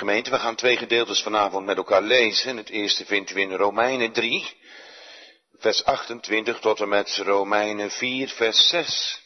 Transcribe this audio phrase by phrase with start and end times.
[0.00, 2.56] Gemeente, we gaan twee gedeeltes vanavond met elkaar lezen.
[2.56, 4.56] Het eerste vindt u in Romeinen 3,
[5.58, 9.20] vers 28 tot en met Romeinen 4, vers 6.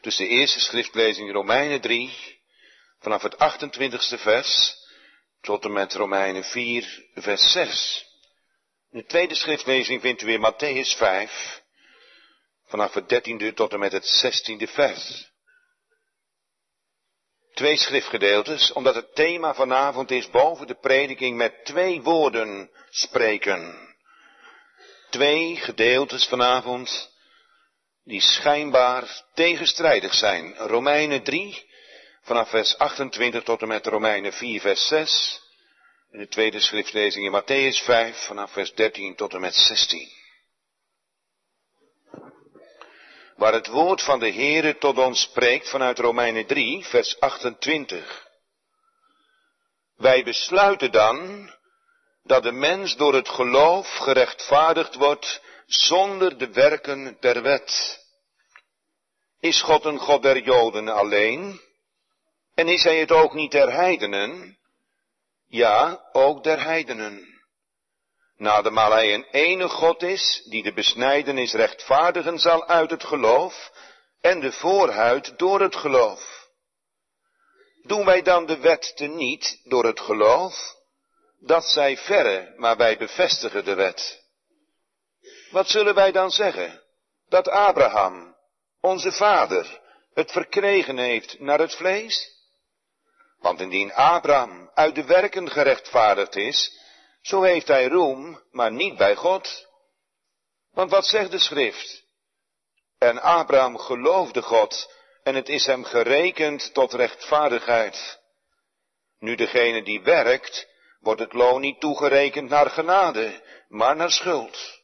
[0.00, 2.14] Dus de eerste schriftlezing Romeinen 3,
[3.00, 4.76] vanaf het 28ste vers
[5.40, 8.06] tot en met Romeinen 4, vers 6.
[8.90, 11.62] De tweede schriftlezing vindt u in Matthäus 5,
[12.66, 15.27] vanaf het 13e tot en met het 16e vers.
[17.58, 23.94] Twee schriftgedeeltes, omdat het thema vanavond is boven de prediking met twee woorden spreken.
[25.10, 27.10] Twee gedeeltes vanavond
[28.04, 30.54] die schijnbaar tegenstrijdig zijn.
[30.56, 31.70] Romeinen 3,
[32.22, 35.40] vanaf vers 28 tot en met Romeinen 4, vers 6.
[36.10, 40.17] En de tweede schriftlezing in Matthäus 5, vanaf vers 13 tot en met 16.
[43.38, 48.26] Waar het woord van de Heere tot ons spreekt vanuit Romeinen 3, vers 28.
[49.96, 51.50] Wij besluiten dan
[52.22, 57.98] dat de mens door het geloof gerechtvaardigd wordt zonder de werken der wet.
[59.40, 61.60] Is God een God der Joden alleen?
[62.54, 64.58] En is hij het ook niet der heidenen?
[65.46, 67.37] Ja, ook der heidenen.
[68.38, 73.70] Nadermaal hij een ene God is, die de besnijdenis rechtvaardigen zal uit het geloof
[74.20, 76.48] en de voorhuid door het geloof.
[77.82, 80.76] Doen wij dan de wet te niet door het geloof?
[81.40, 84.24] Dat zij verre, maar wij bevestigen de wet.
[85.50, 86.82] Wat zullen wij dan zeggen?
[87.28, 88.36] Dat Abraham,
[88.80, 89.80] onze vader,
[90.14, 92.36] het verkregen heeft naar het vlees?
[93.38, 96.77] Want indien Abraham uit de werken gerechtvaardigd is,
[97.22, 99.66] zo heeft hij roem, maar niet bij God.
[100.70, 102.06] Want wat zegt de schrift?
[102.98, 108.20] En Abraham geloofde God en het is hem gerekend tot rechtvaardigheid.
[109.18, 110.68] Nu degene die werkt,
[111.00, 114.82] wordt het loon niet toegerekend naar genade, maar naar schuld.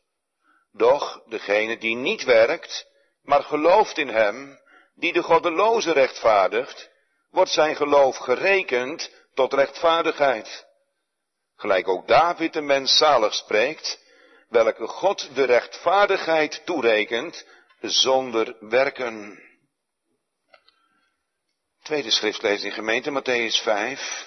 [0.73, 2.87] Doch degene die niet werkt,
[3.23, 4.59] maar gelooft in hem,
[4.95, 6.91] die de goddeloze rechtvaardigt,
[7.31, 10.67] wordt zijn geloof gerekend tot rechtvaardigheid.
[11.65, 13.99] Gelijk ook David de mens zalig spreekt,
[14.49, 17.47] welke God de rechtvaardigheid toerekent
[17.81, 19.43] zonder werken.
[21.83, 24.27] Tweede schriftlezing gemeente Matthäus 5,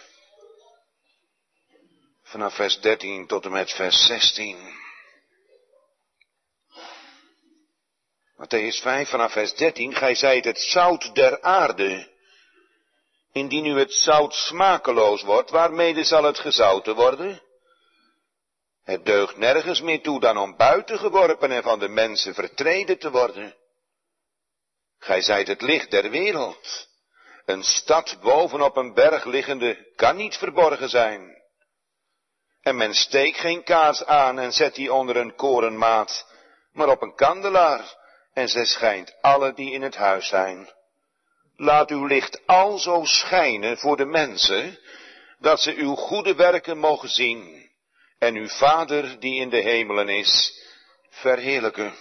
[2.23, 4.57] vanaf vers 13 tot en met vers 16.
[8.35, 12.16] Matthäus 5 vanaf vers 13, gij zijt het zout der aarde.
[13.37, 17.41] Indien nu het zout smakeloos wordt, waarmede zal het gezouten worden?
[18.83, 23.11] Het deugt nergens meer toe dan om buiten geworpen en van de mensen vertreden te
[23.11, 23.55] worden.
[24.99, 26.87] Gij zijt het licht der wereld.
[27.45, 31.41] Een stad bovenop een berg liggende kan niet verborgen zijn.
[32.61, 36.25] En men steekt geen kaars aan en zet die onder een korenmaat,
[36.71, 37.95] maar op een kandelaar,
[38.33, 40.75] en zij schijnt alle die in het huis zijn.
[41.59, 44.79] Laat uw licht al zo schijnen voor de mensen,
[45.39, 47.71] dat ze uw goede werken mogen zien
[48.19, 50.61] en uw Vader die in de hemelen is,
[51.09, 51.95] verheerlijken.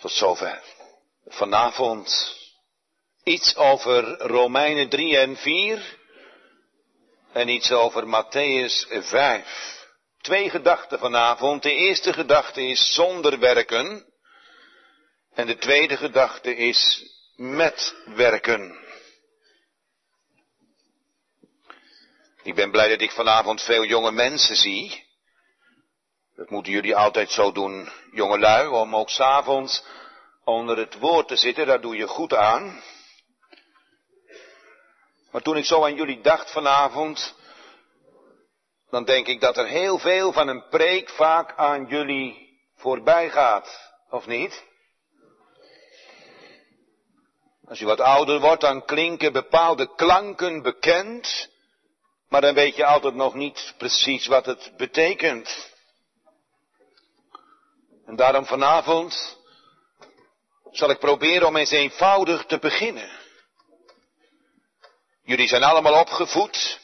[0.00, 0.62] Tot zover.
[1.26, 2.36] Vanavond
[3.24, 5.96] iets over Romeinen 3 en 4
[7.32, 9.86] en iets over Matthäus 5.
[10.20, 11.62] Twee gedachten vanavond.
[11.62, 14.06] De eerste gedachte is zonder werken
[15.34, 17.02] en de tweede gedachte is
[17.38, 18.78] met werken.
[22.42, 25.06] Ik ben blij dat ik vanavond veel jonge mensen zie.
[26.34, 29.84] Dat moeten jullie altijd zo doen, jongelui, om ook s'avonds
[30.44, 32.82] onder het woord te zitten, daar doe je goed aan.
[35.30, 37.34] Maar toen ik zo aan jullie dacht vanavond,
[38.90, 43.92] dan denk ik dat er heel veel van een preek vaak aan jullie voorbij gaat,
[44.10, 44.67] of niet?
[47.68, 51.48] Als je wat ouder wordt, dan klinken bepaalde klanken bekend,
[52.28, 55.76] maar dan weet je altijd nog niet precies wat het betekent.
[58.06, 59.38] En daarom vanavond
[60.70, 63.10] zal ik proberen om eens eenvoudig te beginnen.
[65.22, 66.80] Jullie zijn allemaal opgevoed,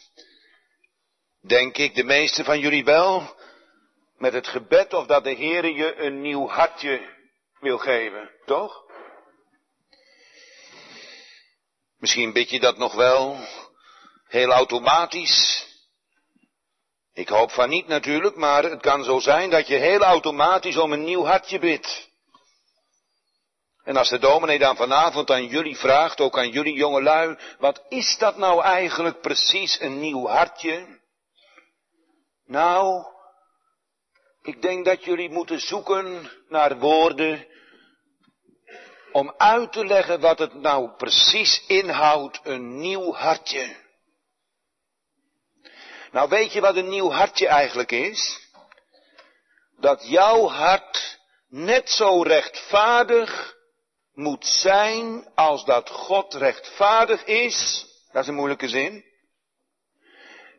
[1.41, 3.37] denk ik, de meeste van jullie wel,
[4.17, 7.09] met het gebed of dat de Heer je een nieuw hartje
[7.61, 8.84] wil geven, toch?
[12.05, 13.37] Misschien bid je dat nog wel
[14.27, 15.67] heel automatisch.
[17.13, 20.93] Ik hoop van niet natuurlijk, maar het kan zo zijn dat je heel automatisch om
[20.93, 22.11] een nieuw hartje bidt.
[23.85, 28.17] En als de dominee dan vanavond aan jullie vraagt, ook aan jullie jongelui, wat is
[28.19, 31.01] dat nou eigenlijk precies een nieuw hartje?
[32.47, 33.05] Nou,
[34.43, 37.54] ik denk dat jullie moeten zoeken naar woorden
[39.15, 43.77] om uit te leggen wat het nou precies inhoudt, een nieuw hartje.
[46.11, 48.49] Nou weet je wat een nieuw hartje eigenlijk is?
[49.79, 51.19] Dat jouw hart
[51.49, 53.57] net zo rechtvaardig
[54.13, 57.87] moet zijn als dat God rechtvaardig is.
[58.13, 59.05] Dat is een moeilijke zin.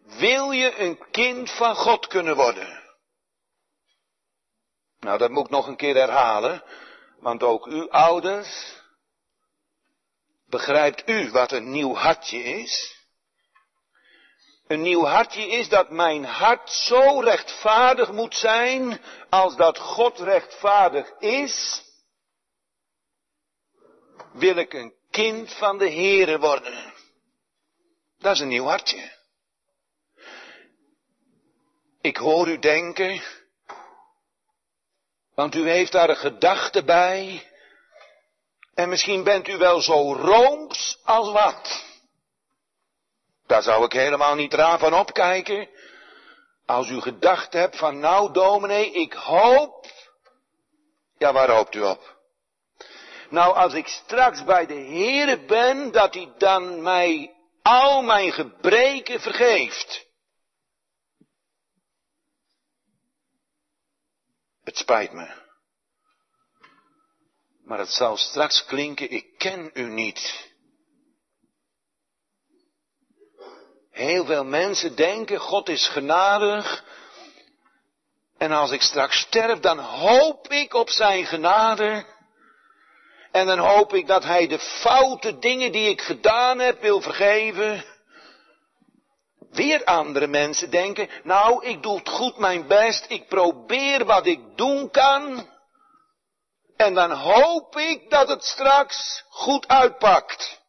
[0.06, 2.84] Wil je een kind van God kunnen worden?
[5.00, 6.64] Nou, dat moet ik nog een keer herhalen,
[7.26, 8.82] want ook u ouders,
[10.46, 12.96] begrijpt u wat een nieuw hartje is?
[14.68, 21.20] Een nieuw hartje is dat mijn hart zo rechtvaardig moet zijn als dat God rechtvaardig
[21.20, 21.84] is.
[24.32, 26.94] Wil ik een kind van de Here worden?
[28.18, 29.12] Dat is een nieuw hartje.
[32.02, 33.22] Ik hoor u denken,
[35.36, 37.50] want u heeft daar een gedachte bij.
[38.74, 41.84] En misschien bent u wel zo rooms als wat.
[43.48, 45.70] Daar zou ik helemaal niet raar van opkijken.
[46.66, 49.86] Als u gedacht hebt van nou dominee, ik hoop.
[51.18, 52.16] Ja, waar hoopt u op?
[53.30, 59.20] Nou, als ik straks bij de Heere ben, dat hij dan mij al mijn gebreken
[59.20, 60.05] vergeeft.
[64.76, 65.28] Het spijt me.
[67.64, 70.50] Maar het zal straks klinken, ik ken u niet.
[73.92, 76.84] Heel veel mensen denken, God is genadig.
[78.38, 82.06] En als ik straks sterf, dan hoop ik op zijn genade.
[83.32, 87.95] En dan hoop ik dat hij de foute dingen die ik gedaan heb wil vergeven.
[89.56, 94.58] Weer andere mensen denken, nou, ik doe het goed mijn best, ik probeer wat ik
[94.58, 95.50] doen kan.
[96.76, 100.62] En dan hoop ik dat het straks goed uitpakt.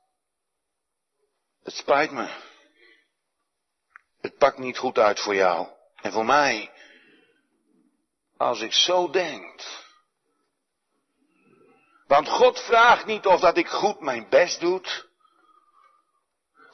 [1.63, 2.29] Het spijt me.
[4.21, 6.71] Het pakt niet goed uit voor jou en voor mij.
[8.37, 9.63] Als ik zo denk.
[12.07, 15.06] Want God vraagt niet of dat ik goed mijn best doe.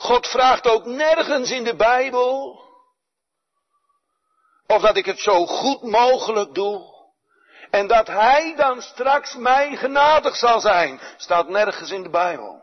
[0.03, 2.61] God vraagt ook nergens in de Bijbel
[4.67, 6.91] of dat ik het zo goed mogelijk doe.
[7.71, 11.01] En dat Hij dan straks mij genadig zal zijn.
[11.17, 12.63] Staat nergens in de Bijbel.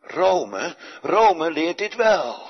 [0.00, 2.48] Rome, Rome leert dit wel.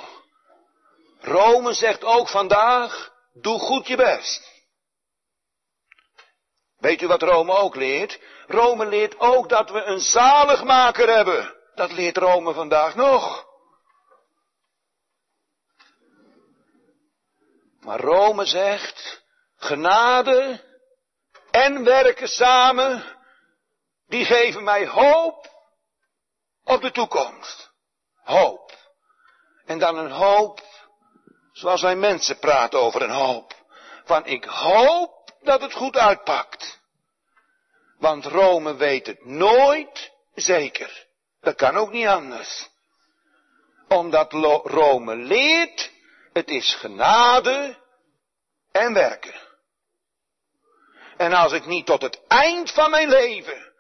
[1.18, 4.59] Rome zegt ook vandaag, doe goed je best.
[6.80, 8.20] Weet u wat Rome ook leert?
[8.46, 11.56] Rome leert ook dat we een zaligmaker hebben.
[11.74, 13.48] Dat leert Rome vandaag nog.
[17.80, 19.22] Maar Rome zegt,
[19.56, 20.64] genade
[21.50, 23.04] en werken samen,
[24.06, 25.50] die geven mij hoop
[26.64, 27.70] op de toekomst.
[28.22, 28.72] Hoop.
[29.64, 30.60] En dan een hoop,
[31.52, 33.54] zoals wij mensen praten over een hoop.
[34.04, 36.80] Van ik hoop dat het goed uitpakt.
[37.98, 41.06] Want Rome weet het nooit zeker.
[41.40, 42.68] Dat kan ook niet anders.
[43.88, 45.90] Omdat Rome leert,
[46.32, 47.76] het is genade
[48.72, 49.48] en werken.
[51.16, 53.72] En als ik niet tot het eind van mijn leven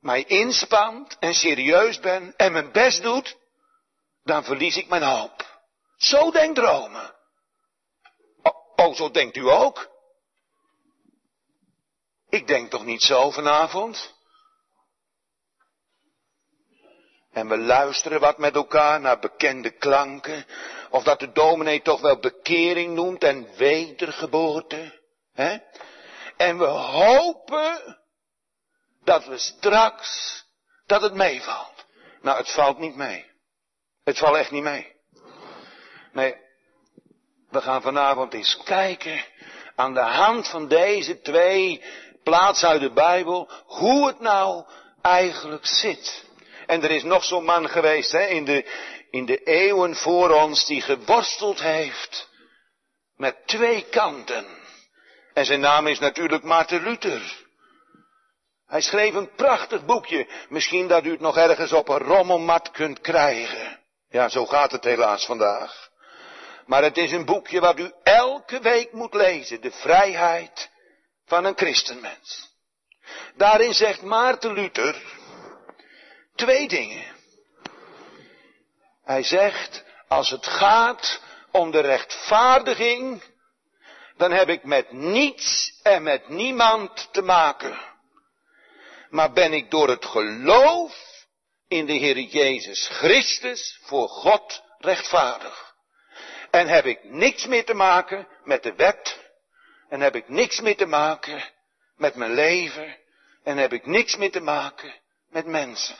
[0.00, 3.36] mij inspant en serieus ben en mijn best doet,
[4.24, 5.60] dan verlies ik mijn hoop.
[5.96, 7.14] Zo denkt Rome.
[8.76, 9.91] Oh, zo denkt u ook?
[12.32, 14.14] Ik denk toch niet zo vanavond?
[17.32, 20.46] En we luisteren wat met elkaar naar bekende klanken.
[20.90, 25.00] Of dat de dominee toch wel bekering noemt en wedergeboorte.
[25.32, 25.58] Hè?
[26.36, 27.98] En we hopen
[29.04, 30.44] dat we straks,
[30.86, 31.86] dat het meevalt.
[32.20, 33.30] Nou, het valt niet mee.
[34.04, 34.96] Het valt echt niet mee.
[36.12, 36.36] Nee,
[37.48, 39.24] we gaan vanavond eens kijken
[39.74, 41.82] aan de hand van deze twee
[42.22, 44.64] plaatsen uit de Bijbel hoe het nou
[45.02, 46.24] eigenlijk zit.
[46.66, 48.64] En er is nog zo'n man geweest hè, in, de,
[49.10, 52.28] in de eeuwen voor ons die geworsteld heeft
[53.16, 54.46] met twee kanten.
[55.34, 57.40] En zijn naam is natuurlijk Maarten Luther.
[58.66, 60.26] Hij schreef een prachtig boekje.
[60.48, 63.80] Misschien dat u het nog ergens op een rommelmat kunt krijgen.
[64.08, 65.90] Ja, zo gaat het helaas vandaag.
[66.66, 69.60] Maar het is een boekje wat u elke week moet lezen.
[69.60, 70.70] De vrijheid
[71.32, 72.50] van een christenmens.
[73.36, 75.02] Daarin zegt Maarten Luther
[76.34, 77.04] twee dingen.
[79.04, 81.20] Hij zegt, als het gaat
[81.52, 83.22] om de rechtvaardiging,
[84.16, 87.80] dan heb ik met niets en met niemand te maken.
[89.10, 90.94] Maar ben ik door het geloof
[91.68, 95.74] in de Heer Jezus Christus voor God rechtvaardig.
[96.50, 99.21] En heb ik niks meer te maken met de wet.
[99.92, 101.44] En heb ik niks meer te maken
[101.96, 102.96] met mijn leven.
[103.44, 104.94] En heb ik niks meer te maken
[105.30, 105.96] met mensen.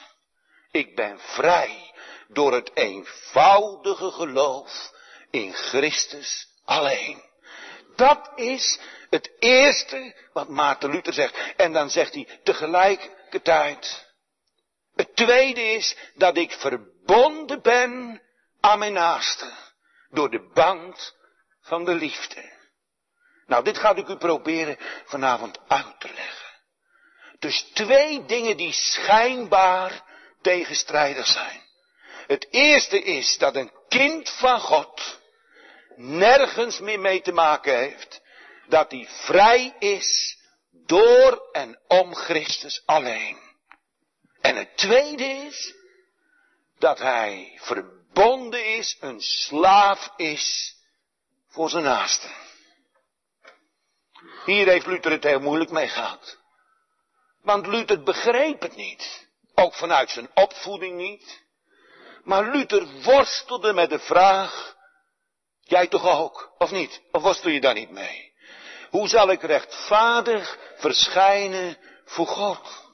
[0.70, 1.92] Ik ben vrij
[2.28, 4.92] door het eenvoudige geloof
[5.30, 7.22] in Christus alleen.
[7.96, 8.78] Dat is
[9.10, 11.54] het eerste wat Maarten Luther zegt.
[11.56, 14.06] En dan zegt hij tegelijkertijd.
[14.94, 18.22] Het tweede is dat ik verbonden ben
[18.60, 19.52] aan mijn naaste.
[20.10, 21.16] Door de band
[21.60, 22.60] van de liefde.
[23.52, 26.48] Nou, dit ga ik u proberen vanavond uit te leggen.
[27.38, 30.02] Dus twee dingen die schijnbaar
[30.42, 31.62] tegenstrijdig zijn.
[32.26, 35.20] Het eerste is dat een kind van God
[35.96, 38.20] nergens meer mee te maken heeft.
[38.68, 40.38] Dat hij vrij is
[40.70, 43.38] door en om Christus alleen.
[44.40, 45.74] En het tweede is
[46.78, 50.76] dat hij verbonden is, een slaaf is
[51.48, 52.28] voor zijn naaste.
[54.44, 56.38] Hier heeft Luther het heel moeilijk mee gehad.
[57.42, 59.28] Want Luther begreep het niet.
[59.54, 61.42] Ook vanuit zijn opvoeding niet.
[62.22, 64.76] Maar Luther worstelde met de vraag,
[65.60, 67.02] jij toch ook, of niet?
[67.10, 68.32] Of worstel je daar niet mee?
[68.90, 72.90] Hoe zal ik rechtvaardig verschijnen voor God?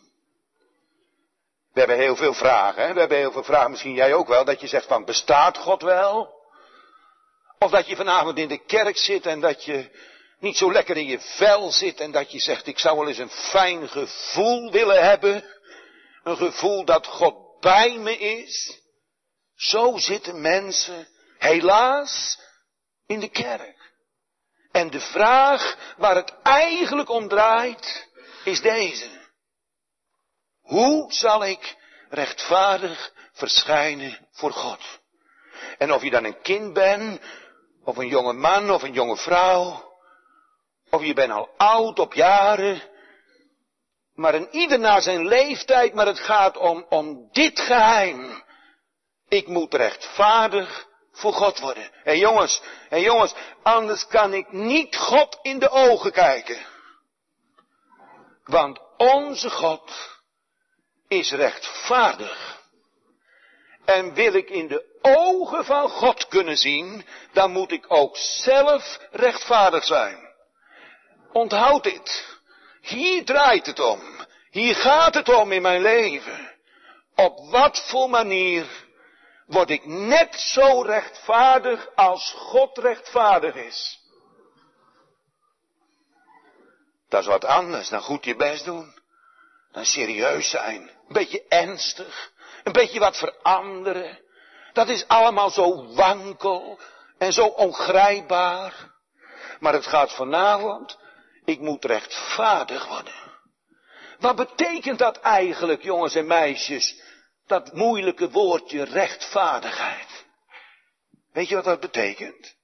[1.73, 2.93] We hebben heel veel vragen, hè?
[2.93, 5.83] we hebben heel veel vragen, misschien jij ook wel, dat je zegt van, bestaat God
[5.83, 6.37] wel?
[7.59, 9.91] Of dat je vanavond in de kerk zit en dat je
[10.39, 13.19] niet zo lekker in je vel zit en dat je zegt, ik zou wel eens
[13.19, 15.45] een fijn gevoel willen hebben.
[16.23, 18.81] Een gevoel dat God bij me is.
[19.55, 22.41] Zo zitten mensen helaas
[23.07, 23.77] in de kerk.
[24.73, 28.09] En de vraag waar het eigenlijk om draait
[28.45, 29.27] is deze.
[30.61, 31.77] Hoe zal ik
[32.09, 34.81] rechtvaardig verschijnen voor God?
[35.79, 37.21] En of je dan een kind bent,
[37.85, 39.88] of een jonge man, of een jonge vrouw,
[40.91, 42.83] of je bent al oud op jaren,
[44.15, 48.43] maar een ieder naar zijn leeftijd, maar het gaat om, om dit geheim.
[49.29, 51.91] Ik moet rechtvaardig voor God worden.
[51.93, 56.59] Hey jongens, hey jongens, anders kan ik niet God in de ogen kijken.
[58.45, 60.17] Want onze God
[61.09, 62.57] is rechtvaardig.
[63.85, 68.99] En wil ik in de ogen van God kunnen zien, dan moet ik ook zelf
[69.11, 70.28] rechtvaardig zijn.
[71.33, 72.39] Onthoud dit.
[72.81, 74.01] Hier draait het om.
[74.51, 76.57] Hier gaat het om in mijn leven.
[77.15, 78.67] Op wat voor manier
[79.47, 83.99] word ik net zo rechtvaardig als God rechtvaardig is?
[87.09, 88.95] Dat is wat anders dan goed je best doen.
[89.73, 90.81] Dan serieus zijn.
[90.81, 92.33] Een beetje ernstig.
[92.65, 94.21] Een beetje wat veranderen.
[94.73, 96.79] Dat is allemaal zo wankel
[97.19, 98.97] en zo ongrijpbaar.
[99.61, 100.99] Maar het gaat vanavond
[101.49, 103.15] ik moet rechtvaardig worden.
[104.19, 107.03] Wat betekent dat eigenlijk, jongens en meisjes?
[107.47, 110.27] Dat moeilijke woordje rechtvaardigheid.
[111.33, 112.57] Weet je wat dat betekent?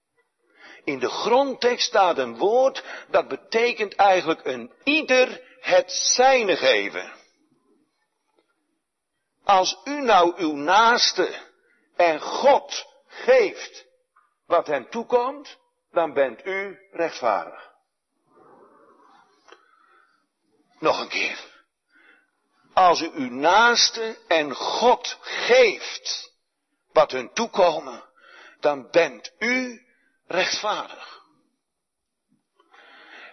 [0.84, 7.12] In de grondtekst staat een woord dat betekent eigenlijk een ieder het zijne geven.
[9.44, 11.34] Als u nou uw naaste
[11.96, 13.86] en God geeft
[14.46, 15.58] wat hem toekomt,
[15.90, 17.73] dan bent u rechtvaardig.
[20.84, 21.38] Nog een keer.
[22.74, 26.32] Als u uw naaste en God geeft
[26.92, 28.04] wat hun toekomen,
[28.60, 29.86] dan bent u
[30.26, 31.22] rechtvaardig.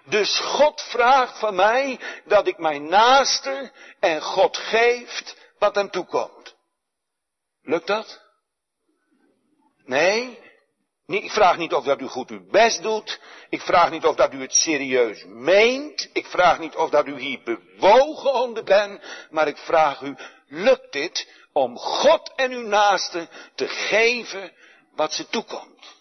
[0.06, 6.56] Dus God vraagt van mij dat ik mijn naaste en God geeft wat hem toekomt.
[7.62, 8.22] Lukt dat?
[9.86, 10.40] Nee,
[11.06, 13.20] ik vraag niet of dat u goed uw best doet.
[13.50, 16.10] Ik vraag niet of dat u het serieus meent.
[16.14, 19.02] Ik vraag niet of dat u hier bewogen onder bent.
[19.30, 20.16] Maar ik vraag u,
[20.48, 24.52] lukt dit om God en uw naaste te geven
[24.96, 25.96] wat ze toekomt?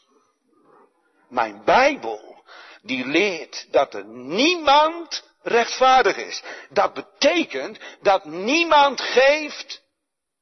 [1.28, 2.44] Mijn Bijbel,
[2.82, 6.42] die leert dat er niemand rechtvaardig is.
[6.70, 9.82] Dat betekent dat niemand geeft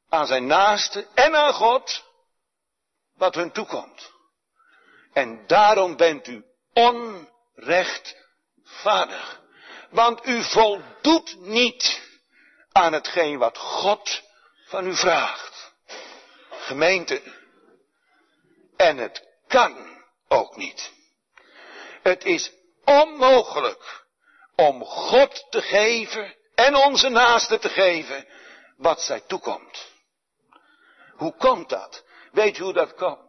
[0.09, 2.05] aan zijn naaste en aan God
[3.17, 4.17] wat hun toekomt.
[5.13, 9.41] En daarom bent u onrechtvaardig.
[9.91, 12.03] want u voldoet niet
[12.73, 14.23] aan hetgeen wat God
[14.67, 15.73] van u vraagt.
[16.51, 17.23] Gemeente,
[18.77, 20.93] en het kan ook niet.
[22.03, 22.53] Het is
[22.85, 24.07] onmogelijk
[24.57, 28.27] om God te geven en onze naasten te geven
[28.77, 29.87] wat zij toekomt.
[31.17, 32.05] Hoe komt dat?
[32.33, 33.28] Weet u hoe dat komt?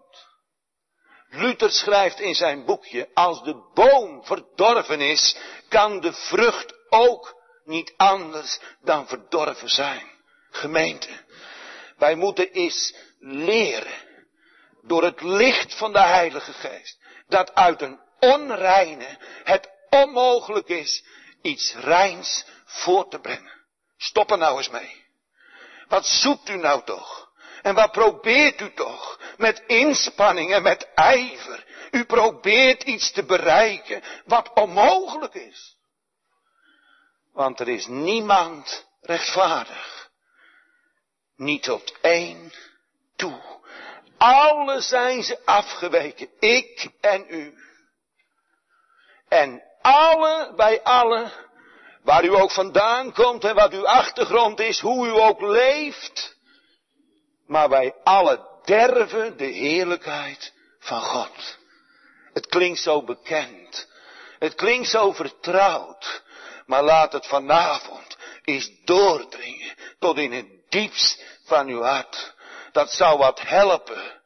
[1.30, 7.94] Luther schrijft in zijn boekje, als de boom verdorven is, kan de vrucht ook niet
[7.98, 10.12] anders dan verdorven zijn.
[10.52, 11.10] Gemeente,
[11.98, 14.08] wij moeten eens leren,
[14.82, 21.04] door het licht van de Heilige Geest, dat uit een onreine het onmogelijk is
[21.42, 23.54] iets reins voor te brengen.
[23.98, 25.06] Stop er nou eens mee.
[25.88, 27.29] Wat zoekt u nou toch?
[27.62, 29.20] En wat probeert u toch?
[29.38, 31.66] Met inspanning en met ijver.
[31.92, 35.78] U probeert iets te bereiken wat onmogelijk is.
[37.34, 40.10] Want er is niemand rechtvaardig.
[41.36, 42.54] Niet tot één
[43.16, 43.42] toe.
[44.18, 46.30] Alle zijn ze afgeweken.
[46.40, 47.58] Ik en u.
[49.28, 51.32] En alle bij alle,
[52.04, 56.38] waar u ook vandaan komt en wat uw achtergrond is, hoe u ook leeft,
[57.50, 61.58] maar wij alle derven de heerlijkheid van God.
[62.34, 63.88] Het klinkt zo bekend.
[64.40, 66.24] Het klinkt zo vertrouwd.
[66.66, 72.34] Maar laat het vanavond eens doordringen tot in het diepst van uw hart.
[72.72, 74.22] Dat zou wat helpen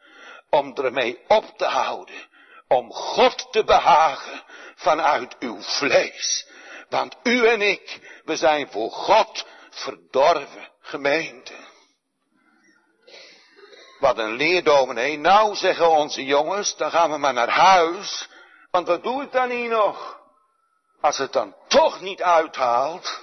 [0.49, 2.27] om ermee op te houden.
[2.67, 4.43] Om God te behagen
[4.75, 6.47] vanuit uw vlees.
[6.89, 11.71] Want u en ik, we zijn voor God verdorven gemeente.
[14.03, 15.17] Wat een leerdominee.
[15.17, 18.29] Nou, zeggen onze jongens, dan gaan we maar naar huis.
[18.71, 20.19] Want wat doe ik dan hier nog?
[21.01, 23.21] Als het dan toch niet uithaalt.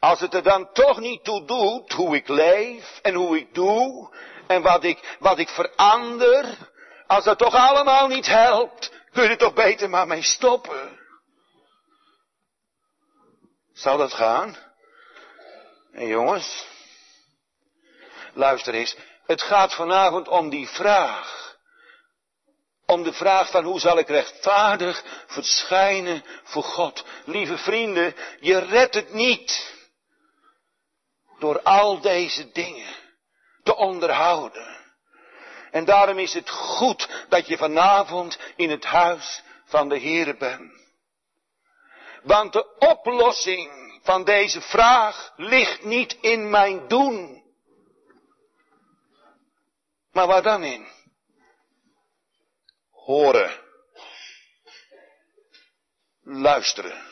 [0.00, 4.16] Als het er dan toch niet toe doet hoe ik leef en hoe ik doe.
[4.46, 6.56] En wat ik, wat ik verander.
[7.06, 8.92] Als dat toch allemaal niet helpt.
[9.12, 10.98] Kun je er toch beter maar mee stoppen.
[13.72, 14.56] Zal dat gaan?
[15.92, 16.66] En jongens.
[18.34, 18.96] Luister eens.
[19.28, 21.56] Het gaat vanavond om die vraag.
[22.86, 27.04] Om de vraag van hoe zal ik rechtvaardig verschijnen voor God.
[27.24, 29.74] Lieve vrienden, je redt het niet
[31.38, 32.94] door al deze dingen
[33.62, 34.76] te onderhouden.
[35.70, 40.72] En daarom is het goed dat je vanavond in het huis van de Heere bent.
[42.22, 43.70] Want de oplossing
[44.02, 47.37] van deze vraag ligt niet in mijn doen.
[50.18, 50.86] Maar waar dan in?
[52.90, 53.60] Horen.
[56.22, 57.02] Luisteren.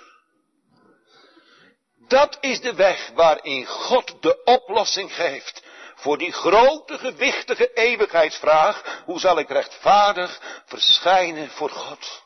[2.09, 5.63] Dat is de weg waarin God de oplossing geeft
[5.95, 12.23] voor die grote gewichtige eeuwigheidsvraag, hoe zal ik rechtvaardig verschijnen voor God?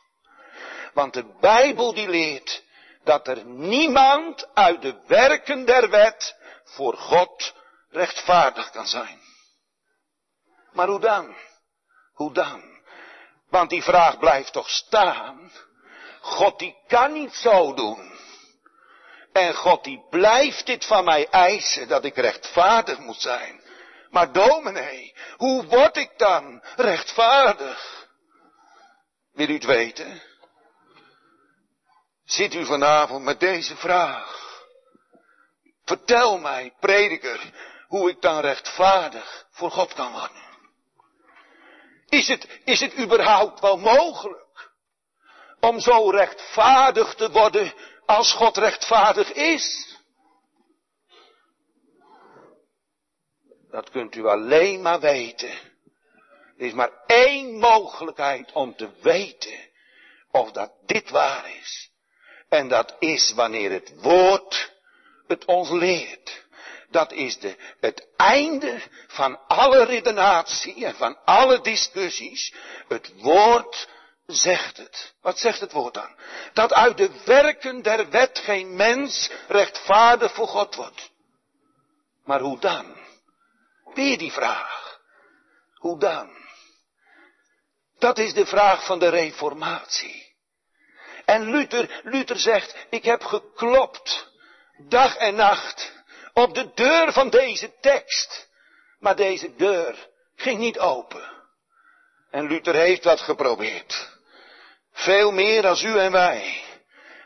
[0.94, 2.62] Want de Bijbel die leert
[3.04, 7.54] dat er niemand uit de werken der wet voor God
[7.90, 9.29] rechtvaardig kan zijn.
[10.72, 11.36] Maar hoe dan?
[12.12, 12.62] Hoe dan?
[13.48, 15.52] Want die vraag blijft toch staan.
[16.20, 18.18] God die kan niet zo doen.
[19.32, 23.60] En God die blijft dit van mij eisen dat ik rechtvaardig moet zijn.
[24.10, 28.08] Maar dominee, hoe word ik dan rechtvaardig?
[29.32, 30.22] Wil u het weten?
[32.24, 34.48] Zit u vanavond met deze vraag?
[35.84, 37.40] Vertel mij, prediker,
[37.86, 40.49] hoe ik dan rechtvaardig voor God kan worden.
[42.10, 44.70] Is het, is het überhaupt wel mogelijk
[45.60, 47.72] om zo rechtvaardig te worden
[48.06, 49.96] als God rechtvaardig is?
[53.70, 55.50] Dat kunt u alleen maar weten.
[56.58, 59.68] Er is maar één mogelijkheid om te weten
[60.30, 61.90] of dat dit waar is.
[62.48, 64.72] En dat is wanneer het woord
[65.26, 66.46] het ons leert.
[66.90, 72.54] Dat is de, het einde van alle redenatie en van alle discussies.
[72.88, 73.88] Het woord
[74.26, 75.14] zegt het.
[75.20, 76.16] Wat zegt het woord dan?
[76.52, 81.10] Dat uit de werken der wet geen mens rechtvaardig voor God wordt.
[82.24, 82.96] Maar hoe dan?
[83.94, 85.00] Weer die vraag.
[85.74, 86.38] Hoe dan?
[87.98, 90.28] Dat is de vraag van de reformatie.
[91.24, 94.28] En Luther, Luther zegt, ik heb geklopt,
[94.88, 95.99] dag en nacht,
[96.40, 98.48] op de deur van deze tekst.
[98.98, 101.38] Maar deze deur ging niet open.
[102.30, 104.18] En Luther heeft dat geprobeerd.
[104.92, 106.62] Veel meer als u en wij.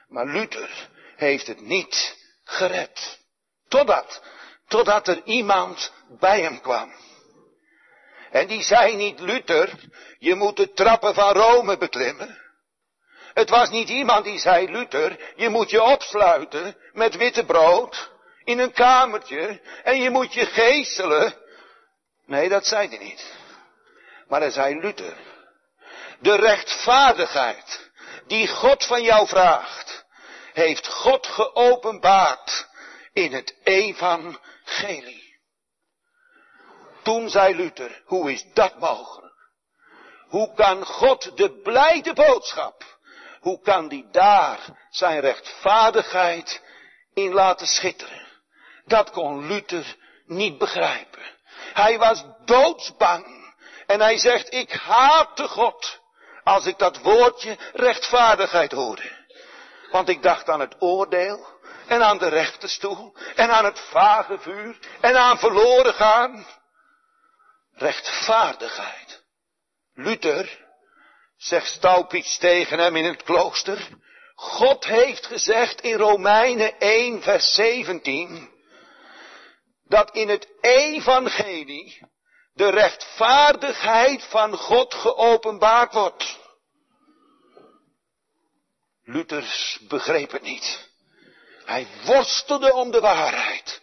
[0.09, 3.19] Maar Luther, heeft het niet gered.
[3.69, 4.23] Totdat,
[4.69, 6.93] totdat er iemand bij hem kwam.
[8.31, 9.71] En die zei niet, Luther,
[10.19, 12.43] je moet de trappen van Rome beklimmen.
[13.35, 18.13] Het was niet iemand die zei, Luther, je moet je opsluiten met witte brood
[18.45, 21.35] in een kamertje en je moet je geestelen.
[22.27, 23.33] Nee, dat zei hij niet.
[24.29, 25.17] Maar hij zei, Luther,
[26.21, 27.91] de rechtvaardigheid
[28.27, 30.05] die God van jou vraagt,
[30.53, 32.69] heeft God geopenbaard
[33.13, 35.23] in het evangelie.
[37.03, 39.35] Toen zei Luther, hoe is dat mogelijk?
[40.29, 42.99] Hoe kan God de blijde boodschap,
[43.41, 46.63] hoe kan die daar zijn rechtvaardigheid
[47.15, 48.24] in laten schitteren?
[48.87, 51.23] Dat kon Luther niet begrijpen.
[51.73, 53.53] Hij was doodsbang.
[53.87, 56.01] En hij zegt, ik haatte God
[56.45, 59.23] als ik dat woordje rechtvaardigheid hoorde.
[59.91, 61.47] Want ik dacht aan het oordeel
[61.87, 66.47] en aan de rechterstoel en aan het vage vuur en aan verloren gaan.
[67.75, 69.23] Rechtvaardigheid.
[69.95, 70.65] Luther,
[71.37, 73.89] zegt Staupitz tegen hem in het klooster,
[74.35, 78.54] God heeft gezegd in Romeinen 1 vers 17,
[79.85, 82.01] dat in het evangelie
[82.55, 86.39] de rechtvaardigheid van God geopenbaard wordt.
[89.05, 90.89] Luthers begreep het niet.
[91.65, 93.83] Hij worstelde om de waarheid.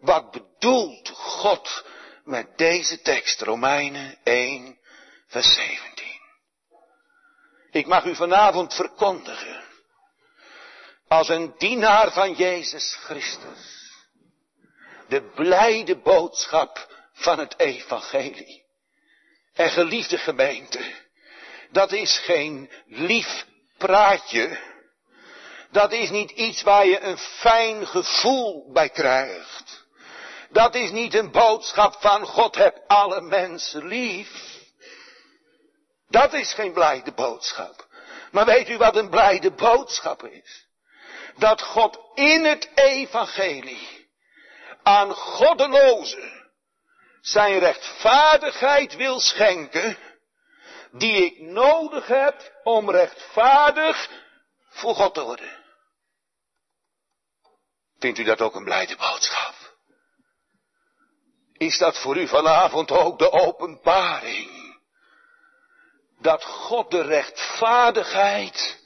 [0.00, 1.84] Wat bedoelt God
[2.24, 4.78] met deze tekst, Romeinen 1,
[5.26, 6.04] vers 17?
[7.70, 9.64] Ik mag u vanavond verkondigen,
[11.08, 13.83] als een dienaar van Jezus Christus,
[15.08, 18.64] de blijde boodschap van het evangelie.
[19.54, 20.94] En geliefde gemeente,
[21.70, 23.46] dat is geen lief
[23.78, 24.58] praatje.
[25.70, 29.84] Dat is niet iets waar je een fijn gevoel bij krijgt.
[30.50, 34.62] Dat is niet een boodschap van God heb alle mensen lief.
[36.08, 37.86] Dat is geen blijde boodschap.
[38.30, 40.66] Maar weet u wat een blijde boodschap is?
[41.36, 44.03] Dat God in het evangelie
[44.84, 46.42] aan goddelozen
[47.20, 49.98] zijn rechtvaardigheid wil schenken,
[50.92, 54.08] die ik nodig heb om rechtvaardig
[54.68, 55.62] voor God te worden.
[57.98, 59.54] Vindt u dat ook een blijde boodschap?
[61.52, 64.82] Is dat voor u vanavond ook de openbaring?
[66.18, 68.82] Dat God de rechtvaardigheid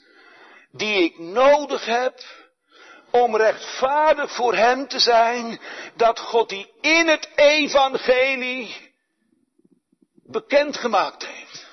[0.70, 2.20] die ik nodig heb
[3.10, 5.60] om rechtvaardig voor Hem te zijn,
[5.94, 8.94] dat God die in het evangelie
[10.12, 11.66] bekendgemaakt heeft.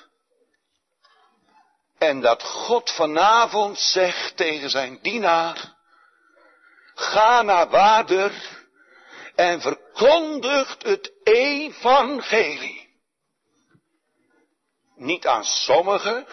[1.97, 5.73] En dat God vanavond zegt tegen zijn dienaar,
[6.93, 8.33] ga naar Wader
[9.35, 12.83] en verkondigt het evangelie.
[14.95, 16.27] Niet aan sommigen,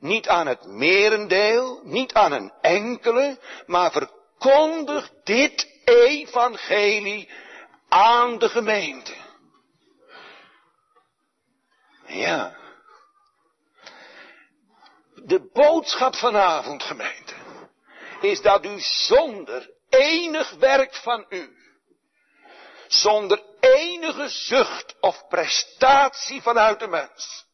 [0.00, 7.30] niet aan het merendeel, niet aan een enkele, maar verkondig dit evangelie
[7.88, 9.14] aan de gemeente.
[12.06, 12.58] Ja.
[15.14, 17.34] De boodschap vanavond, gemeente,
[18.20, 21.56] is dat u zonder enig werk van u,
[22.88, 27.46] zonder enige zucht of prestatie vanuit de mens,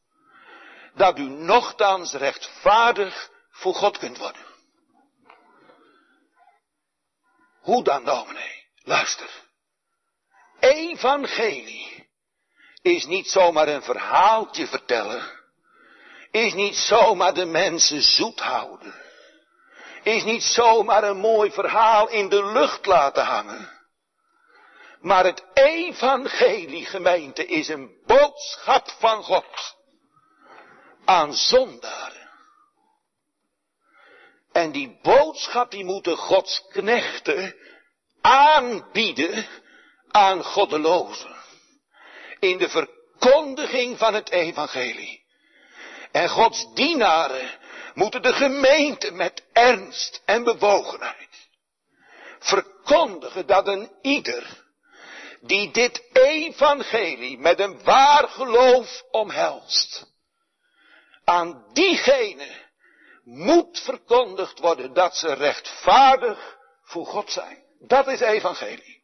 [0.96, 4.44] dat u nogthans rechtvaardig voor God kunt worden.
[7.60, 8.64] Hoe dan, dominee?
[8.82, 9.30] Luister.
[10.60, 12.08] Evangelie
[12.82, 15.34] is niet zomaar een verhaaltje vertellen.
[16.30, 18.94] Is niet zomaar de mensen zoet houden.
[20.02, 23.70] Is niet zomaar een mooi verhaal in de lucht laten hangen.
[25.00, 29.75] Maar het evangelie gemeente is een boodschap van God
[31.06, 32.30] aan zondaren.
[34.52, 37.56] En die boodschap die moeten Gods knechten
[38.20, 39.46] aanbieden
[40.10, 41.36] aan goddelozen.
[42.38, 45.24] In de verkondiging van het evangelie.
[46.12, 47.50] En Gods dienaren
[47.94, 51.26] moeten de gemeente met ernst en bewogenheid
[52.38, 54.64] verkondigen dat een ieder
[55.40, 60.14] die dit evangelie met een waar geloof omhelst,
[61.26, 62.64] aan diegene
[63.24, 67.64] moet verkondigd worden dat ze rechtvaardig voor God zijn.
[67.78, 69.02] Dat is evangelie.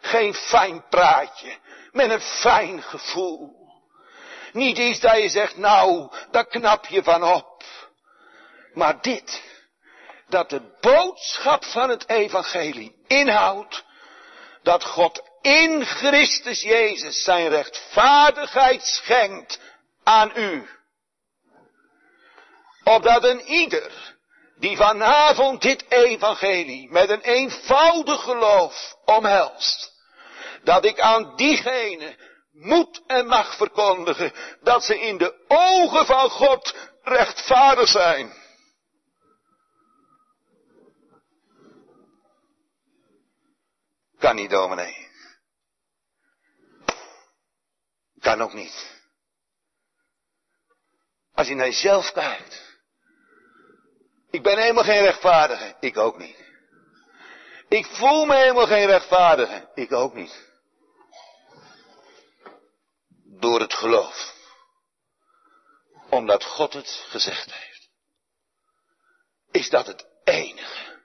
[0.00, 1.56] Geen fijn praatje
[1.92, 3.54] met een fijn gevoel.
[4.52, 7.64] Niet iets dat je zegt, nou, daar knap je van op.
[8.72, 9.42] Maar dit,
[10.28, 13.84] dat de boodschap van het evangelie inhoudt
[14.62, 19.60] dat God in Christus Jezus zijn rechtvaardigheid schenkt
[20.02, 20.75] aan u.
[22.86, 24.16] Opdat een ieder
[24.58, 29.92] die vanavond dit evangelie met een eenvoudig geloof omhelst,
[30.62, 32.16] dat ik aan diegene
[32.52, 38.32] moet en mag verkondigen dat ze in de ogen van God rechtvaardig zijn.
[44.18, 45.08] Kan niet, dominee.
[48.20, 49.00] Kan ook niet.
[51.34, 52.65] Als je naar jezelf kijkt.
[54.36, 55.76] Ik ben helemaal geen rechtvaardige.
[55.80, 56.36] Ik ook niet.
[57.68, 59.70] Ik voel me helemaal geen rechtvaardige.
[59.74, 60.48] Ik ook niet.
[63.24, 64.34] Door het geloof.
[66.10, 67.88] Omdat God het gezegd heeft.
[69.50, 71.00] Is dat het enige.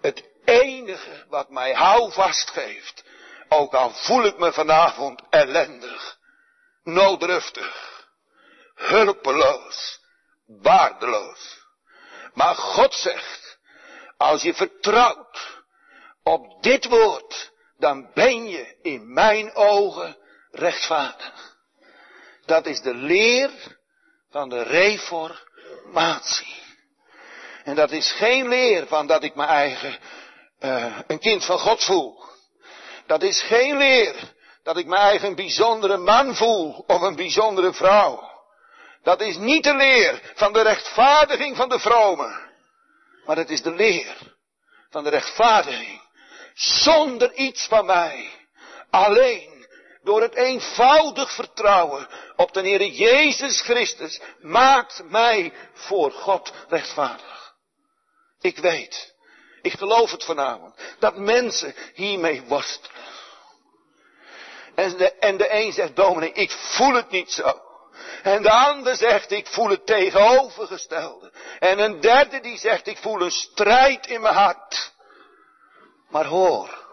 [0.00, 3.04] Het enige wat mij houvast geeft.
[3.48, 6.18] Ook al voel ik me vanavond ellendig.
[6.82, 8.06] Noodruftig.
[8.74, 10.00] Hulpeloos.
[10.46, 11.59] Waardeloos.
[12.34, 13.58] Maar God zegt.
[14.16, 15.60] Als je vertrouwt
[16.22, 17.52] op dit woord.
[17.78, 20.16] Dan ben je in mijn ogen
[20.50, 21.56] rechtvaardig.
[22.46, 23.50] Dat is de leer
[24.30, 25.38] van de reformatie.
[27.64, 29.98] En dat is geen leer van dat ik mijn eigen
[30.60, 32.22] uh, een kind van God voel.
[33.06, 38.28] Dat is geen leer dat ik mijn eigen bijzondere man voel of een bijzondere vrouw.
[39.02, 42.48] Dat is niet de leer van de rechtvaardiging van de vrome.
[43.24, 44.16] Maar het is de leer
[44.90, 46.00] van de rechtvaardiging.
[46.54, 48.30] Zonder iets van mij.
[48.90, 49.66] Alleen
[50.02, 57.54] door het eenvoudig vertrouwen op de Heer Jezus Christus maakt mij voor God rechtvaardig.
[58.40, 59.14] Ik weet,
[59.62, 63.08] ik geloof het vanavond, dat mensen hiermee worstelen.
[64.74, 67.69] En de, en de een zegt, dominee, ik voel het niet zo.
[68.22, 71.32] En de ander zegt, ik voel het tegenovergestelde.
[71.58, 74.92] En een derde die zegt, ik voel een strijd in mijn hart.
[76.08, 76.86] Maar hoor,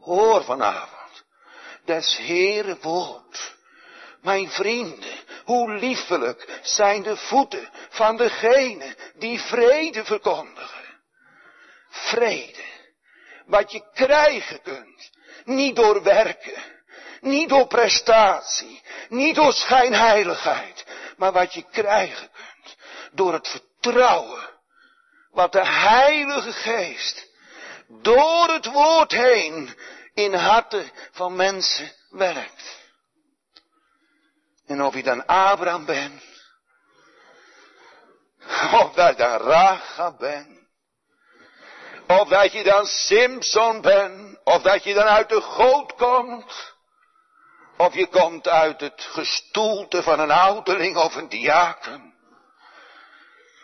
[0.00, 0.96] hoor vanavond
[1.84, 3.54] des Heere woord.
[4.22, 5.14] Mijn vrienden,
[5.44, 10.84] hoe liefelijk zijn de voeten van degene die vrede verkondigen.
[11.88, 12.64] Vrede,
[13.46, 15.10] wat je krijgen kunt,
[15.44, 16.62] niet door werken,
[17.20, 20.84] niet door prestatie, niet door schijnheiligheid,
[21.16, 22.76] maar wat je krijgen kunt
[23.12, 24.54] door het vertrouwen
[25.36, 27.28] wat de Heilige Geest
[27.88, 29.76] door het woord heen
[30.14, 32.84] in harten van mensen werkt.
[34.66, 36.22] En of je dan Abraham bent,
[38.72, 40.58] of dat je dan Raga bent,
[42.06, 46.75] of dat je dan Simpson bent, of dat je dan uit de goot komt,
[47.76, 52.14] of je komt uit het gestoelte van een ouderling of een diaken.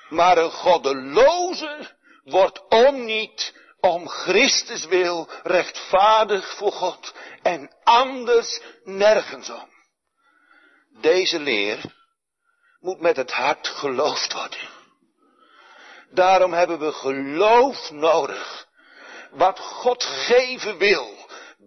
[0.09, 1.91] Maar een goddeloze
[2.25, 9.71] wordt om niet om Christus wil rechtvaardig voor God en anders nergens om.
[11.01, 11.81] Deze leer
[12.81, 14.69] moet met het hart geloofd worden.
[16.11, 18.67] Daarom hebben we geloof nodig.
[19.31, 21.23] Wat God geven wil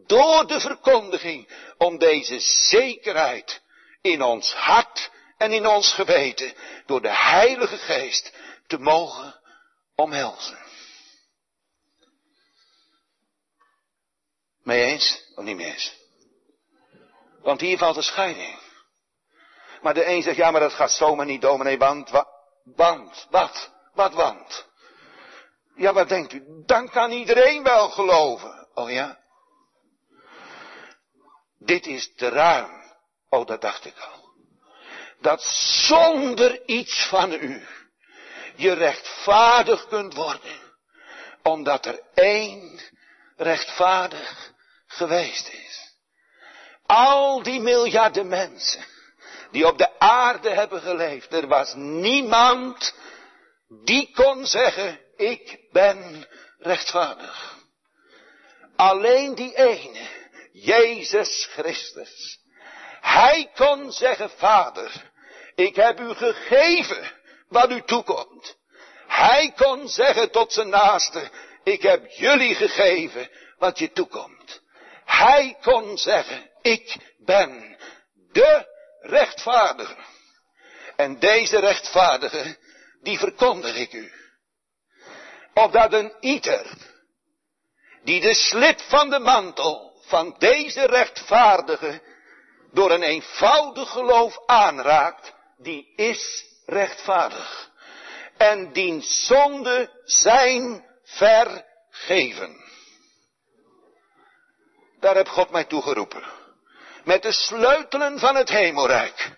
[0.05, 3.61] door de verkondiging om deze zekerheid
[4.01, 6.53] in ons hart en in ons geweten
[6.85, 8.33] door de Heilige Geest
[8.67, 9.39] te mogen
[9.95, 10.57] omhelzen.
[14.63, 15.95] Mee eens of niet mee eens?
[17.41, 18.59] Want hier valt de scheiding.
[19.81, 22.27] Maar de een zegt, ja, maar dat gaat zomaar niet, dominee, want, wa,
[22.63, 24.67] want, wat, wat, want?
[25.75, 26.43] Ja, wat denkt u?
[26.65, 28.67] Dan kan iedereen wel geloven.
[28.73, 29.19] Oh ja?
[31.65, 32.83] Dit is te ruim.
[33.29, 34.33] Oh, dat dacht ik al.
[35.19, 37.67] Dat zonder iets van u
[38.55, 40.59] je rechtvaardig kunt worden.
[41.43, 42.79] Omdat er één
[43.35, 44.53] rechtvaardig
[44.87, 45.93] geweest is.
[46.85, 48.85] Al die miljarden mensen
[49.51, 52.93] die op de aarde hebben geleefd, er was niemand
[53.67, 57.57] die kon zeggen, ik ben rechtvaardig.
[58.75, 60.07] Alleen die ene,
[60.55, 62.39] Jezus Christus.
[63.01, 65.11] Hij kon zeggen, Vader,
[65.55, 67.11] ik heb u gegeven
[67.47, 68.57] wat u toekomt.
[69.07, 71.29] Hij kon zeggen tot zijn naaste,
[71.63, 74.61] ik heb jullie gegeven wat je toekomt.
[75.05, 77.77] Hij kon zeggen, ik ben
[78.31, 78.65] de
[79.01, 79.95] rechtvaardige.
[80.95, 82.57] En deze rechtvaardige,
[83.01, 84.11] die verkondig ik u.
[85.53, 86.77] Opdat een ieder,
[88.03, 92.01] die de slip van de mantel van deze rechtvaardige
[92.71, 97.69] door een eenvoudig geloof aanraakt, die is rechtvaardig.
[98.37, 102.63] En diens zonde zijn vergeven.
[104.99, 106.23] Daar heb God mij toegeroepen.
[107.03, 109.31] Met de sleutelen van het hemelrijk.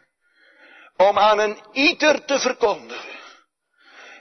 [0.97, 3.15] Om aan een ieder te verkondigen.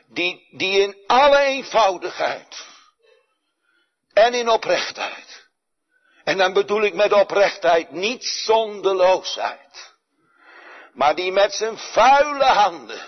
[0.08, 2.66] Die, die in alle eenvoudigheid.
[4.12, 5.45] En in oprechtheid.
[6.26, 9.94] En dan bedoel ik met oprechtheid niet zondeloosheid.
[10.92, 13.06] Maar die met zijn vuile handen.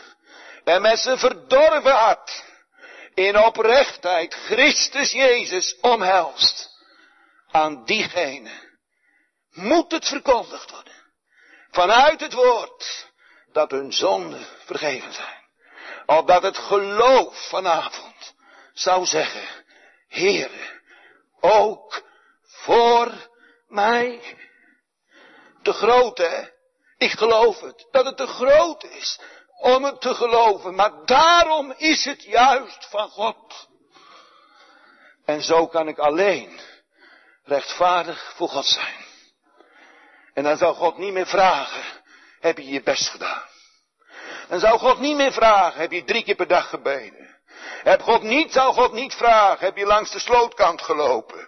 [0.64, 2.44] En met zijn verdorven hart.
[3.14, 6.68] In oprechtheid Christus Jezus omhelst
[7.50, 8.50] aan diegene
[9.50, 10.94] moet het verkondigd worden.
[11.70, 13.10] Vanuit het woord
[13.52, 15.44] dat hun zonden vergeven zijn.
[16.06, 18.34] Opdat het geloof vanavond
[18.72, 19.64] zou zeggen,
[20.08, 20.80] Heere,
[21.40, 22.06] ook
[22.68, 23.28] voor
[23.68, 24.36] mij.
[25.62, 26.48] Te groot hè?
[26.98, 29.20] Ik geloof het, dat het te groot is
[29.58, 33.68] om het te geloven, maar daarom is het juist van God.
[35.24, 36.60] En zo kan ik alleen
[37.44, 39.04] rechtvaardig voor God zijn.
[40.34, 42.02] En dan zou God niet meer vragen,
[42.40, 43.46] heb je je best gedaan?
[44.48, 47.36] Dan zou God niet meer vragen, heb je drie keer per dag gebeden?
[47.82, 51.47] Heb God niet, zou God niet vragen, heb je langs de slootkant gelopen?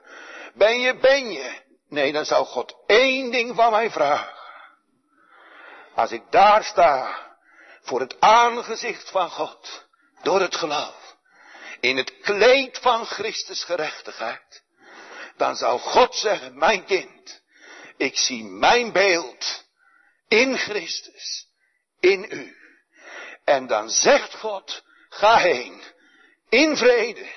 [0.55, 1.61] Ben je, ben je?
[1.89, 4.39] Nee, dan zou God één ding van mij vragen.
[5.95, 7.29] Als ik daar sta,
[7.83, 9.87] voor het aangezicht van God,
[10.23, 11.17] door het geloof,
[11.81, 14.63] in het kleed van Christus gerechtigheid,
[15.37, 17.43] dan zou God zeggen, mijn kind,
[17.97, 19.65] ik zie mijn beeld
[20.29, 21.47] in Christus,
[22.01, 22.57] in u.
[23.45, 25.83] En dan zegt God, ga heen,
[26.49, 27.29] in vrede,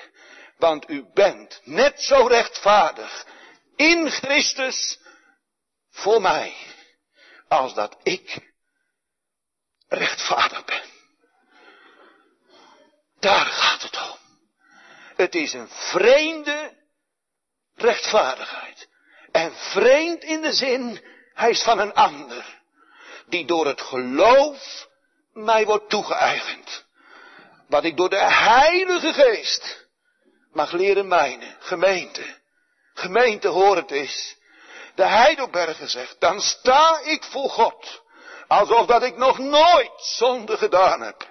[0.56, 3.26] want u bent net zo rechtvaardig
[3.76, 4.98] in Christus
[5.90, 6.54] voor mij,
[7.48, 8.52] als dat ik
[9.88, 10.82] rechtvaardig ben.
[13.18, 14.18] Daar gaat het om.
[15.16, 16.76] Het is een vreemde
[17.74, 18.88] rechtvaardigheid.
[19.32, 22.62] En vreemd in de zin, hij is van een ander.
[23.26, 24.88] Die door het geloof
[25.32, 26.84] mij wordt toegeëigend.
[27.68, 29.83] Wat ik door de Heilige Geest
[30.54, 31.56] mag leren mijnen.
[31.58, 32.42] Gemeente.
[32.94, 34.36] Gemeente hoor het is.
[34.94, 38.02] De Heidelberger zegt, dan sta ik voor God.
[38.48, 41.28] Alsof dat ik nog nooit zonde gedaan heb.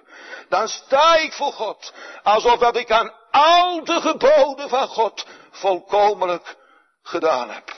[0.49, 1.93] Dan sta ik voor God.
[2.23, 6.55] Alsof dat ik aan al de geboden van God volkomenlijk
[7.03, 7.73] gedaan heb.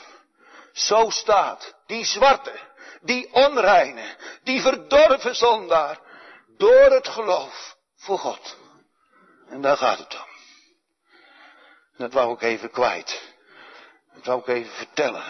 [0.72, 2.52] Zo staat die zwarte,
[3.00, 5.98] die onreine, die verdorven zondaar
[6.56, 8.56] door het geloof voor God.
[9.48, 10.35] En daar gaat het om.
[11.96, 13.34] Dat wou ik even kwijt.
[14.14, 15.24] Dat wou ik even vertellen.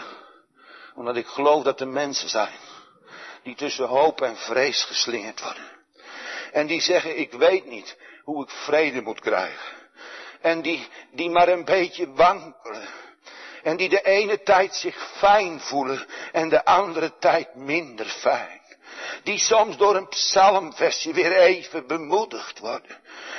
[0.95, 2.59] Omdat ik geloof dat er mensen zijn
[3.47, 5.71] die tussen hoop en vrees geslingerd worden.
[6.51, 9.75] En die zeggen, ik weet niet hoe ik vrede moet krijgen.
[10.41, 12.87] En die, die maar een beetje wankelen.
[13.63, 18.61] En die de ene tijd zich fijn voelen en de andere tijd minder fijn.
[19.23, 22.97] Die soms door een psalmversje weer even bemoedigd worden.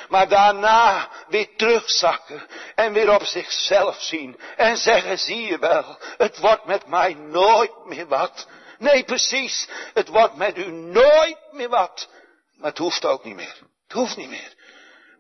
[0.09, 4.41] Maar daarna weer terugzakken en weer op zichzelf zien.
[4.57, 8.47] En zeggen, zie je wel, het wordt met mij nooit meer wat.
[8.79, 12.09] Nee, precies, het wordt met u nooit meer wat.
[12.55, 13.57] Maar het hoeft ook niet meer.
[13.83, 14.55] Het hoeft niet meer.